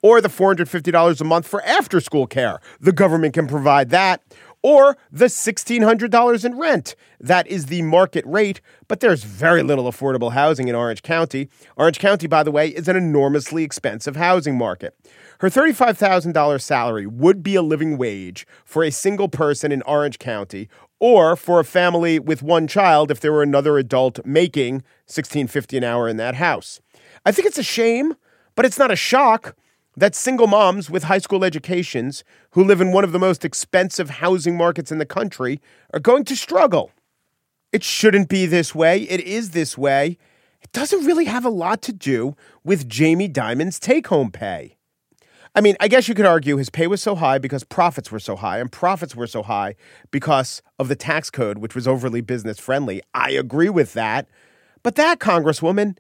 Or 0.01 0.21
the 0.21 0.29
$450 0.29 1.21
a 1.21 1.25
month 1.25 1.47
for 1.47 1.61
after 1.65 2.01
school 2.01 2.29
care. 2.29 2.61
The 2.81 2.93
government 2.93 3.35
can 3.35 3.49
provide 3.49 3.91
that 3.91 4.23
or 4.63 4.97
the 5.11 5.27
$1,600 5.27 6.45
in 6.45 6.59
rent. 6.59 6.97
That 7.19 7.47
is 7.47 7.67
the 7.67 7.83
market 7.83 8.25
rate, 8.27 8.61
but 8.89 9.01
there's 9.01 9.25
very 9.25 9.63
little 9.63 9.91
affordable 9.91 10.33
housing 10.33 10.69
in 10.69 10.75
Orange 10.75 11.03
County. 11.03 11.49
Orange 11.77 11.99
County, 11.99 12.27
by 12.27 12.43
the 12.43 12.51
way, 12.51 12.69
is 12.69 12.89
an 12.89 12.97
enormously 12.97 13.65
expensive 13.65 14.17
housing 14.17 14.57
market. 14.57 14.95
Her 15.41 15.49
$35,000 15.49 16.61
salary 16.61 17.07
would 17.07 17.43
be 17.43 17.55
a 17.55 17.63
living 17.63 17.97
wage 17.97 18.47
for 18.65 18.85
a 18.85 18.91
single 18.91 19.29
person 19.29 19.73
in 19.73 19.83
Orange 19.83 20.19
County 20.19 20.69
or 20.99 21.35
for 21.35 21.61
a 21.61 21.65
family 21.65 22.19
with 22.19 22.43
one 22.43 22.67
child 22.67 23.11
if 23.11 23.21
there 23.21 23.33
were 23.33 23.43
another 23.43 23.79
adult 23.79 24.25
making 24.27 24.83
$16.50 25.09 25.79
an 25.79 25.85
hour 25.85 26.09
in 26.09 26.19
that 26.19 26.35
house. 26.35 26.81
I 27.25 27.33
think 27.33 27.47
it's 27.47 27.59
a 27.59 27.63
shame, 27.63 28.15
but 28.55 28.67
it's 28.67 28.79
not 28.79 28.91
a 28.91 28.97
shock 28.97 29.57
that 29.97 30.15
single 30.15 30.47
moms 30.47 30.89
with 30.89 31.05
high 31.05 31.19
school 31.19 31.45
educations 31.45 32.25
who 32.53 32.65
live 32.65 32.81
in 32.81 32.93
one 32.93 33.05
of 33.05 33.13
the 33.13 33.19
most 33.19 33.45
expensive 33.45 34.11
housing 34.11 34.57
markets 34.57 34.93
in 34.93 34.99
the 34.99 35.07
country 35.07 35.61
are 35.93 36.01
going 36.01 36.25
to 36.25 36.37
struggle. 36.37 36.91
It 37.73 37.85
shouldn't 37.85 38.29
be 38.29 38.47
this 38.47 38.75
way. 38.75 39.03
It 39.03 39.21
is 39.21 39.51
this 39.51 39.77
way. 39.79 40.19
It 40.63 40.73
doesn't 40.73 41.07
really 41.07 41.25
have 41.25 41.45
a 41.45 41.51
lot 41.51 41.83
to 41.83 41.93
do 41.93 42.37
with 42.65 42.89
Jamie 42.89 43.29
Dimon's 43.29 43.79
take 43.79 44.09
home 44.09 44.31
pay. 44.31 44.77
I 45.55 45.61
mean, 45.61 45.77
I 45.81 45.89
guess 45.89 46.07
you 46.07 46.15
could 46.15 46.27
argue 46.27 46.57
his 46.57 46.71
pay 46.71 46.87
was 46.87 47.03
so 47.03 47.17
high 47.17 47.39
because 47.39 47.65
profits 47.65 48.13
were 48.13 48.21
so 48.21 48.37
high, 48.37 48.59
and 48.59 48.71
profits 48.71 49.17
were 49.17 49.27
so 49.27 49.43
high 49.43 49.75
because 50.13 50.63
of 50.79 50.87
the 50.87 50.95
tax 50.95 51.29
code, 51.29 51.59
which 51.59 51.75
was 51.75 51.89
overly 51.89 52.21
business 52.21 52.61
friendly. 52.61 53.03
I 53.15 53.31
agree 53.31 53.69
with 53.69 53.93
that. 53.95 54.29
But 54.85 54.95
that, 54.95 55.19
Congresswoman, 55.19 55.99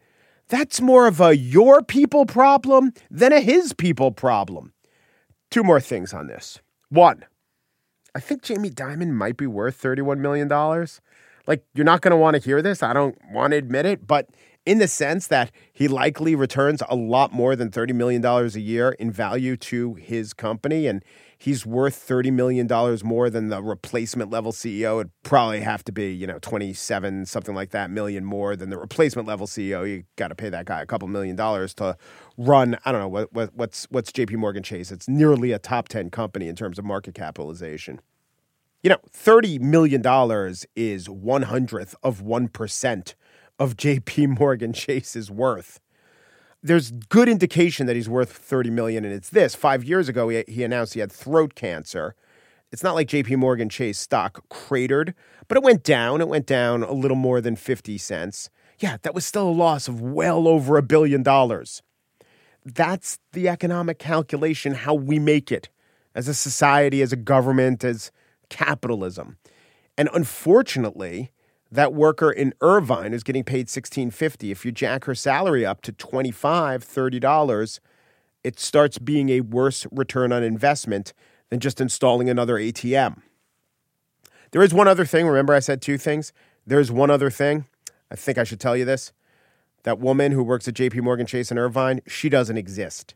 that's 0.51 0.81
more 0.81 1.07
of 1.07 1.21
a 1.21 1.37
your 1.37 1.83
people 1.83 2.27
problem 2.27 2.93
than 3.11 3.33
a 3.33 3.41
his 3.41 3.73
people 3.73 4.11
problem. 4.11 4.73
Two 5.51 5.63
more 5.63 5.81
things 5.81 6.13
on 6.13 6.27
this. 6.27 6.61
One, 6.91 7.25
I 8.15 8.21
think 8.21 8.43
Jamie 8.43 8.71
Dimon 8.71 9.13
might 9.13 9.37
be 9.37 9.47
worth 9.47 9.81
$31 9.81 10.19
million. 10.19 10.49
Like, 11.47 11.65
you're 11.75 11.85
not 11.85 12.01
going 12.01 12.11
to 12.11 12.17
want 12.17 12.37
to 12.37 12.43
hear 12.43 12.61
this. 12.61 12.83
I 12.83 12.93
don't 12.93 13.17
want 13.31 13.53
to 13.53 13.57
admit 13.57 13.87
it, 13.87 14.07
but 14.07 14.29
in 14.67 14.79
the 14.79 14.89
sense 14.89 15.29
that 15.29 15.51
he 15.73 15.89
likely 15.89 16.35
returns 16.35 16.83
a 16.89 16.97
lot 16.97 17.33
more 17.33 17.57
than 17.57 17.71
$30 17.71 17.95
million 17.95 18.25
a 18.25 18.47
year 18.59 18.91
in 18.93 19.11
value 19.11 19.57
to 19.57 19.95
his 19.95 20.33
company. 20.33 20.87
And 20.87 21.05
he's 21.41 21.65
worth 21.65 22.07
$30 22.07 22.31
million 22.33 22.69
more 23.03 23.31
than 23.31 23.49
the 23.49 23.63
replacement 23.63 24.31
level 24.31 24.53
CEO. 24.53 25.01
It'd 25.01 25.11
probably 25.23 25.61
have 25.61 25.83
to 25.85 25.93
be, 25.93 26.13
you 26.13 26.27
know, 26.27 26.39
27, 26.39 27.25
something 27.25 27.55
like 27.55 27.71
that, 27.71 27.91
million 27.91 28.27
more 28.27 28.55
than 28.57 28.69
the 28.69 28.77
replacement 28.77 29.27
level 29.27 29.47
CEO. 29.47 29.89
You 29.89 30.05
got 30.17 30.29
to 30.29 30.35
pay 30.35 30.51
that 30.51 30.67
guy 30.67 30.83
a 30.83 30.87
couple 30.87 31.09
million 31.09 31.37
dollars 31.37 31.73
to 31.75 31.97
run, 32.37 32.77
I 32.85 32.93
don't 32.93 33.01
know, 33.01 33.09
what, 33.09 33.33
what, 33.33 33.55
what's, 33.55 33.87
what's 33.91 34.13
JP 34.13 34.37
Morgan 34.37 34.63
Chase? 34.63 34.93
It's 34.93 35.09
nearly 35.09 35.53
a 35.53 35.59
top 35.59 35.89
10 35.89 36.11
company 36.11 36.47
in 36.47 36.57
terms 36.57 36.79
of 36.79 36.85
market 36.85 37.15
capitalization. 37.15 38.03
You 38.83 38.91
know, 38.91 38.99
$30 39.11 39.61
million 39.61 40.03
is 40.77 41.09
one 41.09 41.43
hundredth 41.43 41.95
of 42.03 42.21
1% 42.21 43.15
of 43.59 43.77
JP 43.77 44.29
Morgan 44.39 44.75
Chase's 44.75 45.31
worth 45.31 45.81
there's 46.63 46.91
good 46.91 47.29
indication 47.29 47.87
that 47.87 47.97
he's 47.97 48.09
worth 48.09 48.33
30 48.33 48.71
million 48.71 49.05
and 49.05 49.15
it's 49.15 49.31
this. 49.31 49.55
5 49.55 49.85
years 49.85 50.09
ago 50.09 50.29
he, 50.29 50.45
he 50.49 50.65
announced 50.65 50.95
he 50.95 51.01
had 51.01 51.13
throat 51.13 51.55
cancer. 51.55 52.15
It's 52.73 52.83
not 52.83 52.95
like 52.95 53.09
JP 53.09 53.37
Morgan 53.37 53.69
Chase 53.69 53.99
stock 53.99 54.49
cratered 54.49 55.15
but 55.49 55.57
it 55.57 55.63
went 55.63 55.83
down. 55.83 56.21
It 56.21 56.29
went 56.29 56.47
down 56.47 56.83
a 56.83 56.93
little 56.93 57.17
more 57.17 57.41
than 57.41 57.57
50 57.57 57.99
cents. 57.99 58.51
Yeah 58.79 58.99
that 59.03 59.15
was 59.15 59.27
still 59.27 59.49
a 59.49 59.51
loss 59.51 59.89
of 59.89 60.01
well 60.01 60.47
over 60.47 60.77
a 60.77 60.83
billion 60.83 61.23
dollars. 61.23 61.83
That's 62.65 63.19
the 63.33 63.49
economic 63.49 63.99
calculation 63.99 64.75
how 64.75 64.95
we 64.95 65.19
make 65.19 65.51
it 65.51 65.71
as 66.15 66.29
a 66.29 66.35
society 66.35 67.01
as 67.01 67.13
a 67.13 67.17
government 67.17 67.85
as 67.85 68.11
capitalism. 68.51 69.39
And 69.97 70.09
unfortunately 70.13 71.31
that 71.73 71.93
worker 71.93 72.31
in 72.31 72.53
Irvine 72.61 73.15
is 73.15 73.23
getting 73.23 73.45
paid 73.45 73.69
$16.50. 73.69 74.51
If 74.51 74.65
you 74.65 74.73
jack 74.73 75.05
her 75.05 75.15
salary 75.15 75.65
up 75.65 75.83
to 75.83 75.93
$25, 75.93 76.33
$30, 76.33 77.81
it 78.43 78.59
starts 78.59 78.99
being 78.99 79.29
a 79.29 79.41
worse 79.41 79.87
return 79.93 80.33
on 80.33 80.43
investment 80.43 81.13
than 81.49 81.61
just 81.61 81.81
installing 81.81 82.29
another 82.29 82.55
ATM. 82.55 83.23
There 84.51 84.63
is 84.63 84.75
one 84.75 84.89
other 84.89 85.05
thing. 85.05 85.27
Remember, 85.27 85.55
I 85.55 85.61
said 85.61 85.81
two 85.81 85.99
things? 85.99 86.33
There's 86.67 86.91
one 86.91 87.11
other 87.11 87.31
thing. 87.31 87.67
I 88.11 88.17
think 88.17 88.39
I 88.39 88.45
should 88.45 88.61
tell 88.61 88.77
you 88.77 88.85
this. 88.85 89.13
That 89.85 90.01
woman 90.01 90.33
who 90.33 90.43
works 90.43 90.67
at 90.67 90.75
JP 90.75 91.03
Morgan 91.03 91.27
Chase 91.27 91.51
in 91.51 91.59
Irvine, 91.59 92.01
she 92.07 92.29
doesn't 92.29 92.57
exist. 92.57 93.15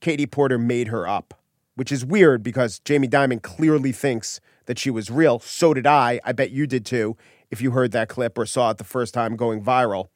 Katie 0.00 0.26
Porter 0.26 0.58
made 0.58 0.88
her 0.88 1.06
up, 1.06 1.34
which 1.76 1.92
is 1.92 2.04
weird 2.04 2.42
because 2.42 2.80
Jamie 2.80 3.08
Dimon 3.08 3.40
clearly 3.40 3.92
thinks 3.92 4.40
that 4.66 4.78
she 4.78 4.90
was 4.90 5.10
real. 5.10 5.38
So 5.38 5.72
did 5.72 5.86
I. 5.86 6.20
I 6.24 6.32
bet 6.32 6.50
you 6.50 6.66
did 6.66 6.84
too 6.84 7.16
if 7.52 7.60
you 7.60 7.70
heard 7.70 7.92
that 7.92 8.08
clip 8.08 8.36
or 8.38 8.46
saw 8.46 8.70
it 8.70 8.78
the 8.78 8.84
first 8.84 9.14
time 9.14 9.36
going 9.36 9.62
viral. 9.62 10.08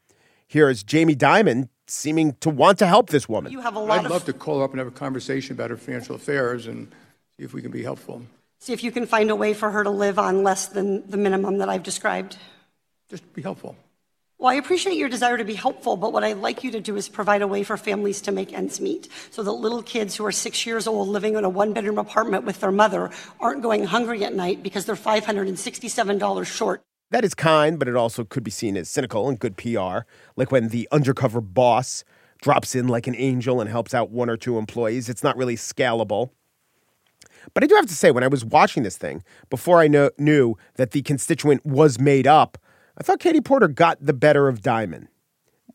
Here 0.49 0.71
is 0.71 0.83
Jamie 0.83 1.15
Dimon 1.15 1.69
seeming 1.87 2.33
to 2.41 2.51
want 2.51 2.79
to 2.79 2.87
help 2.87 3.11
this 3.11 3.29
woman. 3.29 3.53
You 3.53 3.61
have 3.61 3.77
a 3.77 3.79
lot 3.79 4.01
I'd 4.01 4.07
of 4.07 4.11
love 4.11 4.25
to 4.25 4.33
call 4.33 4.59
her 4.59 4.65
up 4.65 4.71
and 4.71 4.79
have 4.79 4.89
a 4.89 4.91
conversation 4.91 5.55
about 5.55 5.71
her 5.71 5.77
financial 5.77 6.17
affairs 6.17 6.67
and 6.67 6.89
see 7.37 7.45
if 7.45 7.53
we 7.53 7.63
can 7.63 7.71
be 7.71 7.83
helpful. 7.83 8.23
see 8.59 8.73
if 8.73 8.83
you 8.83 8.91
can 8.91 9.07
find 9.07 9.31
a 9.31 9.37
way 9.37 9.53
for 9.53 9.71
her 9.71 9.85
to 9.85 9.91
live 9.91 10.19
on 10.19 10.43
less 10.43 10.67
than 10.67 11.09
the 11.09 11.19
minimum 11.19 11.59
that 11.59 11.69
I've 11.69 11.83
described. 11.83 12.39
Just 13.09 13.31
be 13.35 13.43
helpful. 13.43 13.77
Well, 14.39 14.51
I 14.51 14.55
appreciate 14.55 14.97
your 14.97 15.09
desire 15.09 15.39
to 15.39 15.45
be 15.45 15.55
helpful, 15.55 15.97
but 15.97 16.13
what 16.13 16.25
I'd 16.25 16.39
like 16.39 16.65
you 16.65 16.71
to 16.73 16.81
do 16.81 16.97
is 16.97 17.09
provide 17.09 17.41
a 17.43 17.47
way 17.47 17.63
for 17.63 17.77
families 17.77 18.21
to 18.23 18.33
make 18.33 18.53
ends 18.53 18.81
meet 18.81 19.09
so 19.31 19.43
that 19.43 19.53
little 19.53 19.83
kids 19.83 20.17
who 20.17 20.27
are 20.27 20.33
six 20.33 20.67
years 20.67 20.87
old 20.87 21.09
living 21.09 21.37
in 21.37 21.45
a 21.45 21.49
one 21.49 21.73
bedroom 21.73 21.99
apartment 21.99 22.45
with 22.45 22.61
their 22.61 22.73
mother 22.73 23.11
aren't 23.41 23.63
going 23.63 23.85
hungry 23.85 24.25
at 24.25 24.35
night 24.35 24.63
because 24.63 24.85
they're 24.85 24.95
$567 24.95 26.47
short. 26.47 26.83
That 27.11 27.25
is 27.25 27.35
kind, 27.35 27.79
but 27.79 27.89
it 27.89 27.97
also 27.97 28.25
could 28.25 28.43
be 28.43 28.51
seen 28.51 28.77
as 28.77 28.91
cynical 28.91 29.29
and 29.29 29.39
good 29.39 29.57
PR, 29.57 30.01
like 30.35 30.51
when 30.51 30.69
the 30.69 30.89
undercover 30.91 31.41
boss 31.41 32.05
drops 32.43 32.75
in 32.75 32.89
like 32.89 33.07
an 33.07 33.15
angel 33.17 33.61
and 33.61 33.71
helps 33.71 33.95
out 33.95 34.11
one 34.11 34.29
or 34.29 34.37
two 34.37 34.59
employees. 34.59 35.09
It's 35.09 35.23
not 35.23 35.37
really 35.37 35.57
scalable. 35.57 36.31
But 37.55 37.63
I 37.63 37.69
do 37.69 37.77
have 37.77 37.87
to 37.87 37.95
say, 37.95 38.11
when 38.11 38.25
I 38.25 38.29
was 38.29 38.45
watching 38.45 38.83
this 38.83 38.97
thing, 38.97 39.23
before 39.51 39.81
I 39.81 39.87
know, 39.87 40.11
knew 40.19 40.57
that 40.75 40.91
the 40.91 41.03
constituent 41.03 41.65
was 41.65 42.01
made 42.01 42.27
up, 42.27 42.59
I 42.99 43.05
thought 43.05 43.21
Katie 43.21 43.41
Porter 43.41 43.69
got 43.69 43.99
the 44.01 44.13
better 44.13 44.49
of 44.49 44.61
Dimon. 44.61 45.07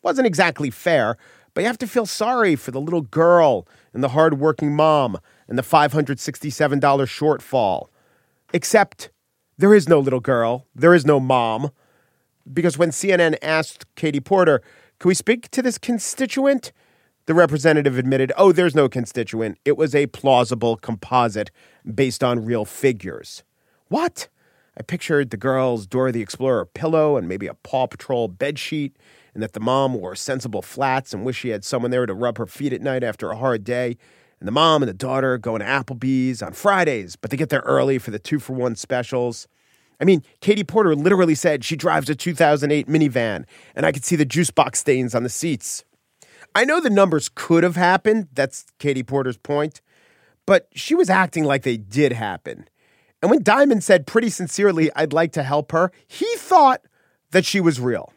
Wasn't 0.01 0.28
exactly 0.28 0.70
fair, 0.70 1.18
but 1.53 1.62
you 1.62 1.68
have 1.68 1.78
to 1.78 1.88
feel 1.88 2.06
sorry 2.06 2.56
for 2.56 2.72
the 2.72 2.82
little 2.82 3.01
girl 3.01 3.68
and 3.93 4.03
the 4.03 4.10
hardworking 4.10 4.76
mom 4.76 5.18
and 5.47 5.58
the 5.58 5.64
$567 5.64 6.80
shortfall. 6.80 7.88
Except 8.53 9.12
there 9.62 9.76
is 9.76 9.88
no 9.88 9.99
little 9.99 10.20
girl, 10.20 10.66
there 10.74 10.95
is 10.95 11.05
no 11.05 11.20
mom. 11.20 11.70
Because 12.51 12.80
when 12.80 12.89
CNN 12.89 13.38
asked 13.43 13.86
Katie 13.95 14.20
Porter, 14.20 14.59
Can 14.97 15.07
we 15.07 15.14
speak 15.14 15.51
to 15.51 15.62
this 15.62 15.78
constituent? 15.78 16.72
The 17.28 17.36
representative 17.36 17.95
admitted, 17.99 18.32
Oh, 18.36 18.51
there's 18.51 18.74
no 18.74 18.89
constituent. 18.89 19.59
It 19.64 19.78
was 19.78 19.93
a 19.93 20.07
plausible 20.07 20.78
composite 20.78 21.51
based 21.93 22.24
on 22.24 22.43
real 22.43 22.66
figures. 22.66 23.43
What? 23.88 24.30
I 24.76 24.82
pictured 24.82 25.30
the 25.30 25.38
girl's 25.38 25.86
Dora 25.86 26.12
the 26.12 26.22
Explorer 26.22 26.66
pillow 26.66 27.16
and 27.16 27.28
maybe 27.28 27.45
a 27.45 27.53
Paw 27.53 27.86
Patrol 27.86 28.30
bedsheet, 28.30 28.93
and 29.36 29.43
that 29.43 29.53
the 29.53 29.59
mom 29.59 29.93
wore 29.93 30.16
sensible 30.16 30.64
flats 30.64 31.14
and 31.14 31.24
wished 31.24 31.41
she 31.41 31.49
had 31.49 31.64
someone 31.64 31.91
there 31.91 32.07
to 32.07 32.16
rub 32.16 32.39
her 32.39 32.47
feet 32.47 32.74
at 32.74 32.82
night 32.82 33.03
after 33.03 33.30
a 33.30 33.38
hard 33.38 33.64
day. 33.64 33.97
And 34.42 34.48
the 34.48 34.52
mom 34.52 34.82
and 34.82 34.89
the 34.89 34.94
daughter 34.96 35.38
going 35.38 35.60
to 35.60 35.68
Applebee's 35.68 36.42
on 36.42 36.54
Fridays, 36.54 37.16
but 37.16 37.30
they 37.30 37.38
get 37.38 37.50
there 37.50 37.62
early 37.62 38.00
for 38.00 38.10
the 38.10 38.18
two 38.18 38.39
for 38.39 38.54
one 38.54 38.76
specials. 38.76 39.48
I 40.00 40.04
mean, 40.04 40.24
Katie 40.39 40.64
Porter 40.64 40.96
literally 40.96 41.36
said 41.36 41.64
she 41.64 41.76
drives 41.76 42.10
a 42.10 42.16
2008 42.16 42.88
minivan, 42.88 43.46
and 43.76 43.86
I 43.86 43.92
could 43.92 44.04
see 44.04 44.16
the 44.16 44.26
juice 44.26 44.50
box 44.50 44.80
stains 44.80 45.14
on 45.14 45.22
the 45.22 45.30
seats. 45.30 45.86
I 46.56 46.66
know 46.66 46.82
the 46.82 46.89
numbers 46.89 47.30
could 47.30 47.62
have 47.64 47.76
happened. 47.76 48.30
That's 48.34 48.66
Katie 48.80 49.04
Porter's 49.04 49.38
point. 49.38 49.80
But 50.48 50.68
she 50.74 50.96
was 50.96 51.08
acting 51.08 51.44
like 51.44 51.62
they 51.62 51.78
did 51.78 52.12
happen. 52.12 52.68
And 53.22 53.30
when 53.30 53.44
Dimon 53.44 53.84
said 53.84 54.08
pretty 54.08 54.32
sincerely, 54.32 54.89
I'd 54.96 55.14
like 55.14 55.34
to 55.34 55.44
help 55.44 55.72
her, 55.72 55.92
he 56.08 56.26
thought 56.38 56.82
that 57.30 57.46
she 57.46 57.62
was 57.62 57.80
real. 57.80 58.12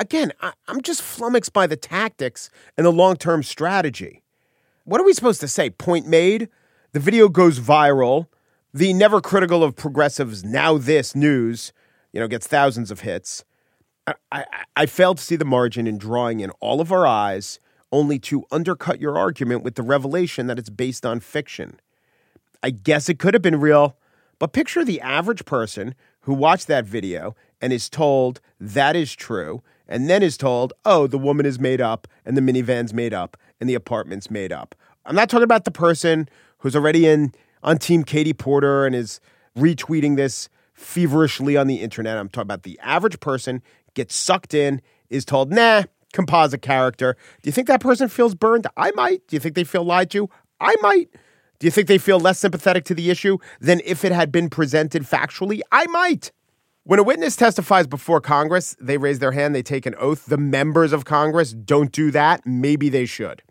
Again, 0.00 0.32
I, 0.42 0.54
am 0.66 0.82
just 0.82 1.02
flummoxed 1.02 1.52
by 1.52 1.68
the 1.68 1.76
tactics 1.76 2.50
and 2.76 2.84
the 2.84 2.90
long 2.90 3.14
term 3.14 3.44
strategy. 3.44 4.24
What 4.88 5.02
are 5.02 5.04
we 5.04 5.12
supposed 5.12 5.42
to 5.42 5.48
say? 5.48 5.68
Point 5.68 6.06
made? 6.06 6.48
The 6.92 6.98
video 6.98 7.28
goes 7.28 7.60
viral. 7.60 8.28
The 8.72 8.94
never 8.94 9.20
critical 9.20 9.62
of 9.62 9.76
progressives 9.76 10.42
NowThis 10.44 11.14
News, 11.14 11.74
you 12.10 12.20
know, 12.20 12.26
gets 12.26 12.46
thousands 12.46 12.90
of 12.90 13.00
hits. 13.00 13.44
I, 14.06 14.14
I, 14.32 14.44
I 14.74 14.86
to 14.86 15.18
see 15.18 15.36
the 15.36 15.44
margin 15.44 15.86
in 15.86 15.98
drawing 15.98 16.40
in 16.40 16.48
all 16.60 16.80
of 16.80 16.90
our 16.90 17.06
eyes, 17.06 17.60
only 17.92 18.18
to 18.20 18.46
undercut 18.50 18.98
your 18.98 19.18
argument 19.18 19.62
with 19.62 19.74
the 19.74 19.82
revelation 19.82 20.46
that 20.46 20.58
it's 20.58 20.70
based 20.70 21.04
on 21.04 21.20
fiction. 21.20 21.78
I 22.62 22.70
guess 22.70 23.10
it 23.10 23.18
could 23.18 23.34
have 23.34 23.42
been 23.42 23.60
real, 23.60 23.98
but 24.38 24.54
picture 24.54 24.86
the 24.86 25.02
average 25.02 25.44
person 25.44 25.94
who 26.22 26.32
watched 26.32 26.66
that 26.68 26.86
video 26.86 27.36
and 27.60 27.74
is 27.74 27.90
told 27.90 28.40
that 28.58 28.96
is 28.96 29.14
true, 29.14 29.62
and 29.86 30.08
then 30.08 30.22
is 30.22 30.38
told, 30.38 30.72
oh, 30.86 31.06
the 31.06 31.18
woman 31.18 31.44
is 31.44 31.58
made 31.58 31.80
up, 31.82 32.08
and 32.24 32.38
the 32.38 32.42
minivan's 32.42 32.94
made 32.94 33.12
up, 33.12 33.36
and 33.60 33.68
the 33.68 33.74
apartment's 33.74 34.30
made 34.30 34.52
up. 34.52 34.74
I'm 35.04 35.16
not 35.16 35.28
talking 35.28 35.44
about 35.44 35.64
the 35.64 35.70
person 35.70 36.28
who's 36.58 36.76
already 36.76 37.06
in 37.06 37.32
on 37.62 37.78
Team 37.78 38.04
Katie 38.04 38.32
Porter 38.32 38.86
and 38.86 38.94
is 38.94 39.20
retweeting 39.56 40.16
this 40.16 40.48
feverishly 40.74 41.56
on 41.56 41.66
the 41.66 41.76
internet. 41.76 42.16
I'm 42.16 42.28
talking 42.28 42.42
about 42.42 42.62
the 42.62 42.78
average 42.82 43.18
person 43.20 43.62
gets 43.94 44.14
sucked 44.14 44.54
in, 44.54 44.80
is 45.10 45.24
told, 45.24 45.50
nah, 45.50 45.84
composite 46.12 46.62
character. 46.62 47.16
Do 47.42 47.48
you 47.48 47.52
think 47.52 47.66
that 47.68 47.80
person 47.80 48.08
feels 48.08 48.34
burned? 48.34 48.66
I 48.76 48.92
might. 48.92 49.26
Do 49.26 49.36
you 49.36 49.40
think 49.40 49.54
they 49.54 49.64
feel 49.64 49.84
lied 49.84 50.10
to? 50.10 50.28
I 50.60 50.74
might. 50.80 51.10
Do 51.58 51.66
you 51.66 51.70
think 51.70 51.88
they 51.88 51.98
feel 51.98 52.20
less 52.20 52.38
sympathetic 52.38 52.84
to 52.84 52.94
the 52.94 53.10
issue 53.10 53.38
than 53.60 53.80
if 53.84 54.04
it 54.04 54.12
had 54.12 54.30
been 54.30 54.48
presented 54.48 55.02
factually? 55.02 55.60
I 55.72 55.86
might. 55.86 56.30
When 56.84 57.00
a 57.00 57.02
witness 57.02 57.36
testifies 57.36 57.86
before 57.86 58.20
Congress, 58.20 58.76
they 58.80 58.96
raise 58.96 59.18
their 59.18 59.32
hand, 59.32 59.54
they 59.54 59.62
take 59.62 59.84
an 59.84 59.94
oath. 59.98 60.26
The 60.26 60.38
members 60.38 60.92
of 60.92 61.04
Congress 61.04 61.52
don't 61.52 61.92
do 61.92 62.10
that. 62.12 62.46
Maybe 62.46 62.88
they 62.88 63.04
should. 63.04 63.42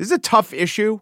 This 0.00 0.06
is 0.06 0.12
a 0.12 0.18
tough 0.18 0.54
issue. 0.54 1.00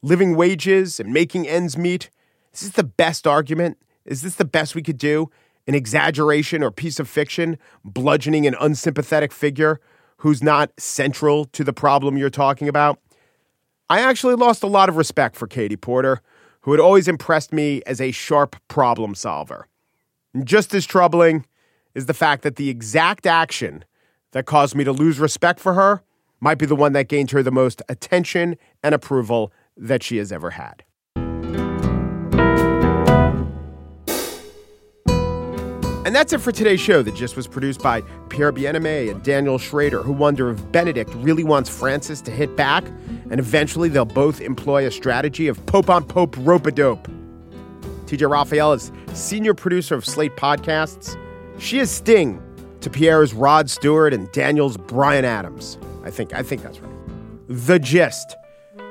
Living 0.00 0.34
wages 0.34 0.98
and 0.98 1.12
making 1.12 1.46
ends 1.46 1.76
meet. 1.76 2.08
Is 2.54 2.60
this 2.60 2.70
the 2.70 2.82
best 2.82 3.26
argument? 3.26 3.76
Is 4.06 4.22
this 4.22 4.36
the 4.36 4.46
best 4.46 4.74
we 4.74 4.82
could 4.82 4.96
do? 4.96 5.30
An 5.66 5.74
exaggeration 5.74 6.62
or 6.62 6.70
piece 6.70 6.98
of 6.98 7.06
fiction, 7.06 7.58
bludgeoning 7.84 8.46
an 8.46 8.56
unsympathetic 8.58 9.30
figure 9.30 9.78
who's 10.20 10.42
not 10.42 10.70
central 10.78 11.44
to 11.44 11.62
the 11.62 11.74
problem 11.74 12.16
you're 12.16 12.30
talking 12.30 12.66
about? 12.66 12.98
I 13.90 14.00
actually 14.00 14.36
lost 14.36 14.62
a 14.62 14.68
lot 14.68 14.88
of 14.88 14.96
respect 14.96 15.36
for 15.36 15.46
Katie 15.46 15.76
Porter, 15.76 16.22
who 16.62 16.70
had 16.70 16.80
always 16.80 17.08
impressed 17.08 17.52
me 17.52 17.82
as 17.84 18.00
a 18.00 18.10
sharp 18.10 18.56
problem 18.68 19.14
solver. 19.14 19.68
And 20.32 20.46
just 20.46 20.72
as 20.72 20.86
troubling 20.86 21.44
is 21.94 22.06
the 22.06 22.14
fact 22.14 22.42
that 22.44 22.56
the 22.56 22.70
exact 22.70 23.26
action 23.26 23.84
that 24.32 24.46
caused 24.46 24.74
me 24.74 24.84
to 24.84 24.92
lose 24.92 25.18
respect 25.18 25.60
for 25.60 25.74
her 25.74 26.02
might 26.40 26.58
be 26.58 26.66
the 26.66 26.76
one 26.76 26.92
that 26.94 27.08
gained 27.08 27.30
her 27.30 27.42
the 27.42 27.50
most 27.50 27.82
attention 27.88 28.56
and 28.82 28.94
approval 28.94 29.52
that 29.76 30.02
she 30.02 30.16
has 30.16 30.32
ever 30.32 30.50
had. 30.50 30.84
And 36.10 36.16
that's 36.16 36.32
it 36.32 36.38
for 36.38 36.50
today's 36.50 36.80
show 36.80 37.02
that 37.02 37.14
just 37.14 37.36
was 37.36 37.46
produced 37.46 37.82
by 37.82 38.00
Pierre 38.30 38.52
Bienaimé 38.52 39.10
and 39.10 39.22
Daniel 39.22 39.58
Schrader, 39.58 40.02
who 40.02 40.12
wonder 40.12 40.50
if 40.50 40.72
Benedict 40.72 41.12
really 41.16 41.44
wants 41.44 41.68
Francis 41.68 42.20
to 42.22 42.30
hit 42.30 42.56
back, 42.56 42.84
and 43.30 43.38
eventually 43.38 43.88
they'll 43.88 44.06
both 44.06 44.40
employ 44.40 44.86
a 44.86 44.90
strategy 44.90 45.46
of 45.46 45.64
Pope 45.66 45.88
on 45.88 46.02
Pope 46.02 46.34
rope 46.38 46.66
a 46.66 46.72
dope. 46.72 47.06
TJ 48.06 48.28
Raphael 48.28 48.72
is 48.72 48.90
senior 49.12 49.54
producer 49.54 49.94
of 49.94 50.04
Slate 50.04 50.34
Podcasts. 50.36 51.16
She 51.60 51.78
is 51.78 51.92
Sting 51.92 52.42
to 52.80 52.90
Pierre's 52.90 53.32
Rod 53.32 53.70
Stewart 53.70 54.12
and 54.12 54.32
Daniel's 54.32 54.78
Bryan 54.78 55.24
Adams. 55.24 55.78
I 56.04 56.10
think 56.10 56.34
I 56.34 56.42
think 56.42 56.62
that's 56.62 56.80
right. 56.80 56.92
The 57.48 57.78
gist. 57.78 58.36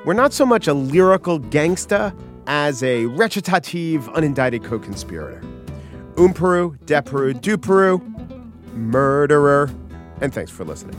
We're 0.04 0.14
not 0.14 0.32
so 0.32 0.46
much 0.46 0.66
a 0.66 0.74
lyrical 0.74 1.40
gangsta 1.40 2.14
as 2.46 2.82
a 2.82 3.06
recitative, 3.06 4.08
unindicted 4.08 4.64
co-conspirator. 4.64 5.42
Umperu, 6.14 6.78
Deperu, 6.84 7.34
Duperu, 7.34 8.00
murderer, 8.74 9.70
and 10.20 10.32
thanks 10.32 10.50
for 10.50 10.64
listening. 10.64 10.96